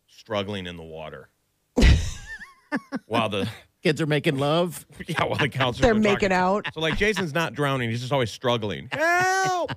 struggling 0.07 0.65
in 0.67 0.77
the 0.77 0.83
water, 0.83 1.29
while 3.05 3.29
the 3.29 3.47
Kids 3.87 4.01
are 4.01 4.05
making 4.05 4.37
love. 4.37 4.85
yeah, 5.07 5.23
while 5.23 5.37
the 5.37 5.47
counselors 5.47 5.79
They're 5.79 5.91
are 5.91 5.95
making 5.95 6.31
talking. 6.31 6.33
out. 6.33 6.67
So 6.73 6.81
like 6.81 6.97
Jason's 6.97 7.33
not 7.33 7.53
drowning; 7.53 7.89
he's 7.89 8.01
just 8.01 8.11
always 8.11 8.29
struggling. 8.29 8.89
Help! 8.91 9.71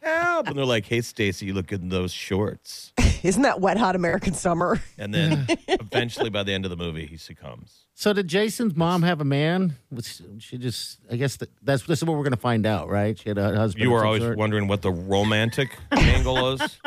Help! 0.00 0.48
And 0.48 0.56
they're 0.56 0.64
like, 0.64 0.86
"Hey, 0.86 1.02
Stacy, 1.02 1.44
you 1.44 1.52
look 1.52 1.66
good 1.66 1.82
in 1.82 1.90
those 1.90 2.14
shorts." 2.14 2.94
Isn't 3.22 3.42
that 3.42 3.60
wet 3.60 3.76
hot 3.76 3.94
American 3.94 4.32
summer? 4.32 4.80
And 4.96 5.12
then 5.12 5.44
eventually, 5.68 6.30
by 6.30 6.44
the 6.44 6.54
end 6.54 6.64
of 6.64 6.70
the 6.70 6.78
movie, 6.78 7.04
he 7.04 7.18
succumbs. 7.18 7.84
So 7.92 8.14
did 8.14 8.26
Jason's 8.26 8.74
mom 8.74 9.02
have 9.02 9.20
a 9.20 9.24
man? 9.24 9.74
Was 9.90 10.22
she 10.38 10.56
just? 10.56 11.00
I 11.10 11.16
guess 11.16 11.36
that, 11.36 11.50
that's 11.60 11.82
this 11.82 11.98
is 11.98 12.04
what 12.06 12.16
we're 12.16 12.22
going 12.24 12.30
to 12.30 12.38
find 12.38 12.64
out, 12.64 12.88
right? 12.88 13.18
She 13.18 13.28
had 13.28 13.36
a 13.36 13.54
husband. 13.54 13.82
You 13.82 13.90
of 13.90 13.92
were 13.92 13.98
some 13.98 14.06
always 14.06 14.22
sort? 14.22 14.38
wondering 14.38 14.66
what 14.66 14.80
the 14.80 14.92
romantic 14.92 15.76
angle 15.92 16.54
is. 16.54 16.78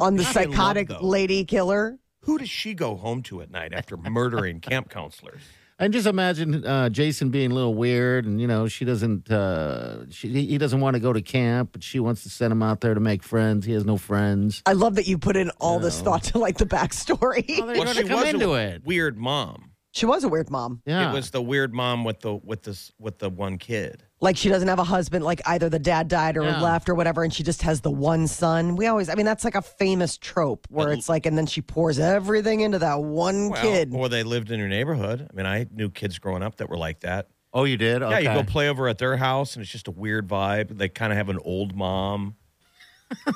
On 0.00 0.16
the 0.16 0.24
psychotic 0.24 0.88
those. 0.88 1.02
lady 1.02 1.44
killer? 1.44 2.00
Who 2.22 2.38
does 2.38 2.50
she 2.50 2.74
go 2.74 2.96
home 2.96 3.22
to 3.24 3.42
at 3.42 3.52
night 3.52 3.72
after 3.72 3.96
murdering 3.96 4.58
camp 4.58 4.90
counselors? 4.90 5.42
And 5.76 5.92
just 5.92 6.06
imagine 6.06 6.64
uh, 6.64 6.88
Jason 6.88 7.30
being 7.30 7.50
a 7.50 7.54
little 7.54 7.74
weird, 7.74 8.26
and 8.26 8.40
you 8.40 8.46
know 8.46 8.68
she 8.68 8.84
doesn't. 8.84 9.28
Uh, 9.28 10.08
she, 10.08 10.28
he 10.28 10.56
doesn't 10.56 10.80
want 10.80 10.94
to 10.94 11.00
go 11.00 11.12
to 11.12 11.20
camp, 11.20 11.70
but 11.72 11.82
she 11.82 11.98
wants 11.98 12.22
to 12.22 12.30
send 12.30 12.52
him 12.52 12.62
out 12.62 12.80
there 12.80 12.94
to 12.94 13.00
make 13.00 13.24
friends. 13.24 13.66
He 13.66 13.72
has 13.72 13.84
no 13.84 13.96
friends. 13.96 14.62
I 14.66 14.72
love 14.74 14.94
that 14.94 15.08
you 15.08 15.18
put 15.18 15.36
in 15.36 15.50
all 15.58 15.80
this 15.80 16.00
thought 16.00 16.22
to 16.24 16.38
like 16.38 16.58
the 16.58 16.64
backstory. 16.66 17.58
Well, 17.58 17.66
they're 17.66 17.76
Well, 17.76 17.84
going 17.86 17.96
she 17.96 18.02
to 18.04 18.08
come 18.08 18.20
was 18.20 18.28
into 18.28 18.54
a 18.54 18.60
it. 18.60 18.84
weird 18.84 19.18
mom. 19.18 19.72
She 19.94 20.06
was 20.06 20.24
a 20.24 20.28
weird 20.28 20.50
mom. 20.50 20.82
Yeah, 20.84 21.08
It 21.10 21.14
was 21.14 21.30
the 21.30 21.40
weird 21.40 21.72
mom 21.72 22.02
with 22.04 22.20
the 22.20 22.34
with 22.34 22.64
this 22.64 22.90
with 22.98 23.18
the 23.18 23.30
one 23.30 23.58
kid. 23.58 24.02
Like 24.20 24.36
she 24.36 24.48
doesn't 24.48 24.66
have 24.68 24.78
a 24.80 24.84
husband, 24.84 25.24
like 25.24 25.40
either 25.46 25.68
the 25.68 25.78
dad 25.78 26.08
died 26.08 26.36
or 26.36 26.42
Yeah. 26.44 26.60
left 26.60 26.88
or 26.88 26.94
whatever, 26.94 27.22
and 27.22 27.32
she 27.32 27.42
just 27.44 27.62
has 27.62 27.80
the 27.80 27.90
one 27.90 28.26
son. 28.26 28.74
We 28.74 28.86
always, 28.88 29.08
I 29.08 29.14
mean, 29.14 29.26
that's 29.26 29.44
like 29.44 29.54
a 29.54 29.62
famous 29.62 30.16
trope 30.18 30.66
where 30.68 30.90
it's 30.92 31.08
like, 31.08 31.26
and 31.26 31.38
then 31.38 31.46
she 31.46 31.60
pours 31.62 31.98
everything 31.98 32.60
into 32.60 32.78
that 32.80 33.00
one 33.00 33.50
Well, 33.50 33.62
kid. 33.62 33.92
Or 33.94 34.08
they 34.08 34.22
lived 34.24 34.50
in 34.50 34.58
your 34.58 34.68
neighborhood. 34.68 35.28
I 35.30 35.36
mean, 35.36 35.46
I 35.46 35.66
knew 35.72 35.90
kids 35.90 36.18
growing 36.18 36.42
up 36.42 36.56
that 36.56 36.68
were 36.68 36.78
like 36.78 37.00
that. 37.00 37.28
Oh, 37.52 37.62
you 37.64 37.76
did? 37.76 38.02
Yeah, 38.02 38.18
you 38.18 38.24
go 38.24 38.42
play 38.42 38.68
over 38.68 38.88
at 38.88 38.98
their 38.98 39.16
house, 39.16 39.54
and 39.54 39.62
it's 39.62 39.70
just 39.70 39.86
a 39.86 39.92
weird 39.92 40.26
vibe. 40.26 40.76
They 40.76 40.88
kind 40.88 41.12
of 41.12 41.18
have 41.18 41.28
an 41.28 41.38
old 41.44 41.76
mom, 41.76 42.34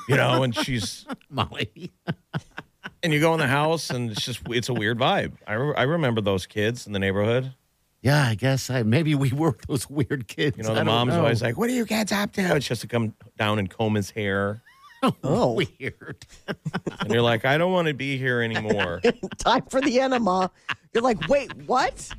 you 0.09 0.17
know, 0.17 0.43
and 0.43 0.53
she's 0.53 1.05
Molly. 1.29 1.93
and 3.03 3.13
you 3.13 3.19
go 3.19 3.33
in 3.33 3.39
the 3.39 3.47
house, 3.47 3.89
and 3.89 4.11
it's 4.11 4.25
just 4.25 4.41
it's 4.49 4.69
a 4.69 4.73
weird 4.73 4.99
vibe. 4.99 5.33
I 5.47 5.53
re- 5.53 5.75
I 5.75 5.83
remember 5.83 6.21
those 6.21 6.45
kids 6.45 6.87
in 6.87 6.93
the 6.93 6.99
neighborhood. 6.99 7.53
Yeah, 8.01 8.25
I 8.27 8.35
guess 8.35 8.69
I 8.69 8.83
maybe 8.83 9.15
we 9.15 9.31
were 9.31 9.57
those 9.67 9.89
weird 9.89 10.27
kids. 10.27 10.57
You 10.57 10.63
know, 10.63 10.69
the 10.69 10.75
don't 10.75 10.87
mom's 10.87 11.13
know. 11.13 11.19
always 11.19 11.41
like, 11.41 11.57
"What 11.57 11.69
are 11.69 11.73
you 11.73 11.85
kids 11.85 12.11
up 12.11 12.31
to?" 12.33 12.55
It's 12.55 12.67
just 12.67 12.81
to 12.81 12.87
come 12.87 13.13
down 13.37 13.59
and 13.59 13.69
comb 13.69 13.95
his 13.95 14.11
hair, 14.11 14.61
oh, 15.03 15.15
oh, 15.23 15.53
weird. 15.53 16.25
and 16.99 17.09
you're 17.11 17.21
like, 17.21 17.45
"I 17.45 17.57
don't 17.57 17.71
want 17.71 17.87
to 17.87 17.93
be 17.93 18.17
here 18.17 18.41
anymore." 18.41 19.01
time 19.37 19.63
for 19.69 19.81
the 19.81 19.99
enema. 19.99 20.51
You're 20.93 21.03
like, 21.03 21.27
wait, 21.27 21.55
what? 21.67 22.09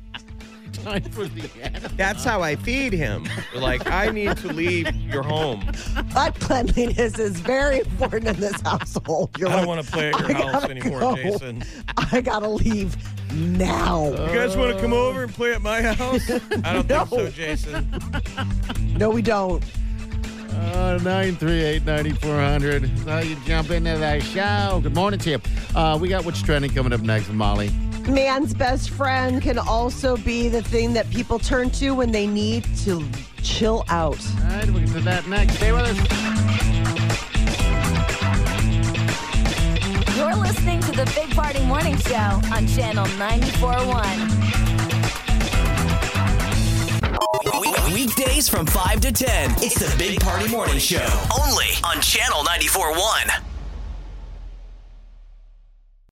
Time 0.73 1.03
for 1.03 1.25
the 1.25 1.49
end. 1.61 1.75
That's 1.97 2.23
how 2.23 2.41
I 2.41 2.55
feed 2.55 2.93
him. 2.93 3.27
Like, 3.55 3.89
I 3.89 4.09
need 4.09 4.35
to 4.37 4.47
leave 4.47 4.93
your 4.95 5.23
home. 5.23 5.63
That 6.13 6.35
cleanliness 6.39 7.19
is 7.19 7.39
very 7.39 7.79
important 7.79 8.27
in 8.27 8.39
this 8.39 8.59
household. 8.61 9.29
You're 9.37 9.49
I 9.49 9.51
don't 9.51 9.59
like, 9.61 9.67
want 9.67 9.85
to 9.85 9.91
play 9.91 10.09
at 10.09 10.19
your 10.19 10.29
I 10.29 10.33
house 10.33 10.61
gotta 10.61 10.71
anymore, 10.71 10.99
go. 10.99 11.15
Jason. 11.15 11.63
I 11.97 12.21
gotta 12.21 12.47
leave 12.49 12.95
now. 13.33 14.09
You 14.11 14.15
guys 14.35 14.57
want 14.57 14.75
to 14.75 14.81
come 14.81 14.93
over 14.93 15.23
and 15.23 15.33
play 15.33 15.53
at 15.53 15.61
my 15.61 15.81
house? 15.81 16.29
I 16.63 16.73
don't 16.73 16.87
think 16.87 17.07
so, 17.09 17.29
Jason. 17.29 17.89
no, 18.97 19.09
we 19.09 19.21
don't. 19.21 19.63
Uh, 20.53 20.99
938 21.01 21.85
9400. 21.85 22.99
So 22.99 23.19
you 23.19 23.35
jump 23.45 23.71
into 23.71 23.97
that 23.97 24.21
show. 24.21 24.79
Good 24.83 24.93
morning 24.95 25.19
to 25.21 25.29
you. 25.31 25.41
Uh, 25.75 25.97
we 25.99 26.09
got 26.09 26.25
what's 26.25 26.41
trending 26.41 26.71
coming 26.71 26.93
up 26.93 27.01
next 27.01 27.29
Molly. 27.29 27.71
Man's 28.07 28.53
best 28.53 28.89
friend 28.89 29.41
can 29.41 29.57
also 29.57 30.17
be 30.17 30.49
the 30.49 30.61
thing 30.61 30.93
that 30.93 31.09
people 31.09 31.39
turn 31.39 31.69
to 31.71 31.91
when 31.91 32.11
they 32.11 32.27
need 32.27 32.65
to 32.79 33.03
chill 33.41 33.83
out. 33.89 34.19
All 34.39 34.49
right, 34.49 34.69
we'll 34.69 34.81
get 34.81 34.93
to 34.93 35.01
that 35.01 35.27
next. 35.27 35.55
Stay 35.55 35.71
with 35.71 35.81
us. 35.81 35.97
You're 40.17 40.35
listening 40.35 40.81
to 40.81 40.91
the 40.91 41.05
Big 41.15 41.29
Party 41.31 41.63
Morning 41.65 41.97
Show 41.97 42.41
on 42.53 42.67
Channel 42.67 43.05
94.1. 43.05 44.51
Weekdays 47.93 48.47
from 48.49 48.65
5 48.65 49.01
to 49.01 49.11
10. 49.11 49.51
It's 49.57 49.79
the 49.79 49.93
Big 49.97 50.19
Party 50.21 50.47
Morning 50.49 50.79
Show. 50.79 51.05
Only 51.39 51.67
on 51.83 52.01
Channel 52.01 52.43
94.1. 52.43 53.50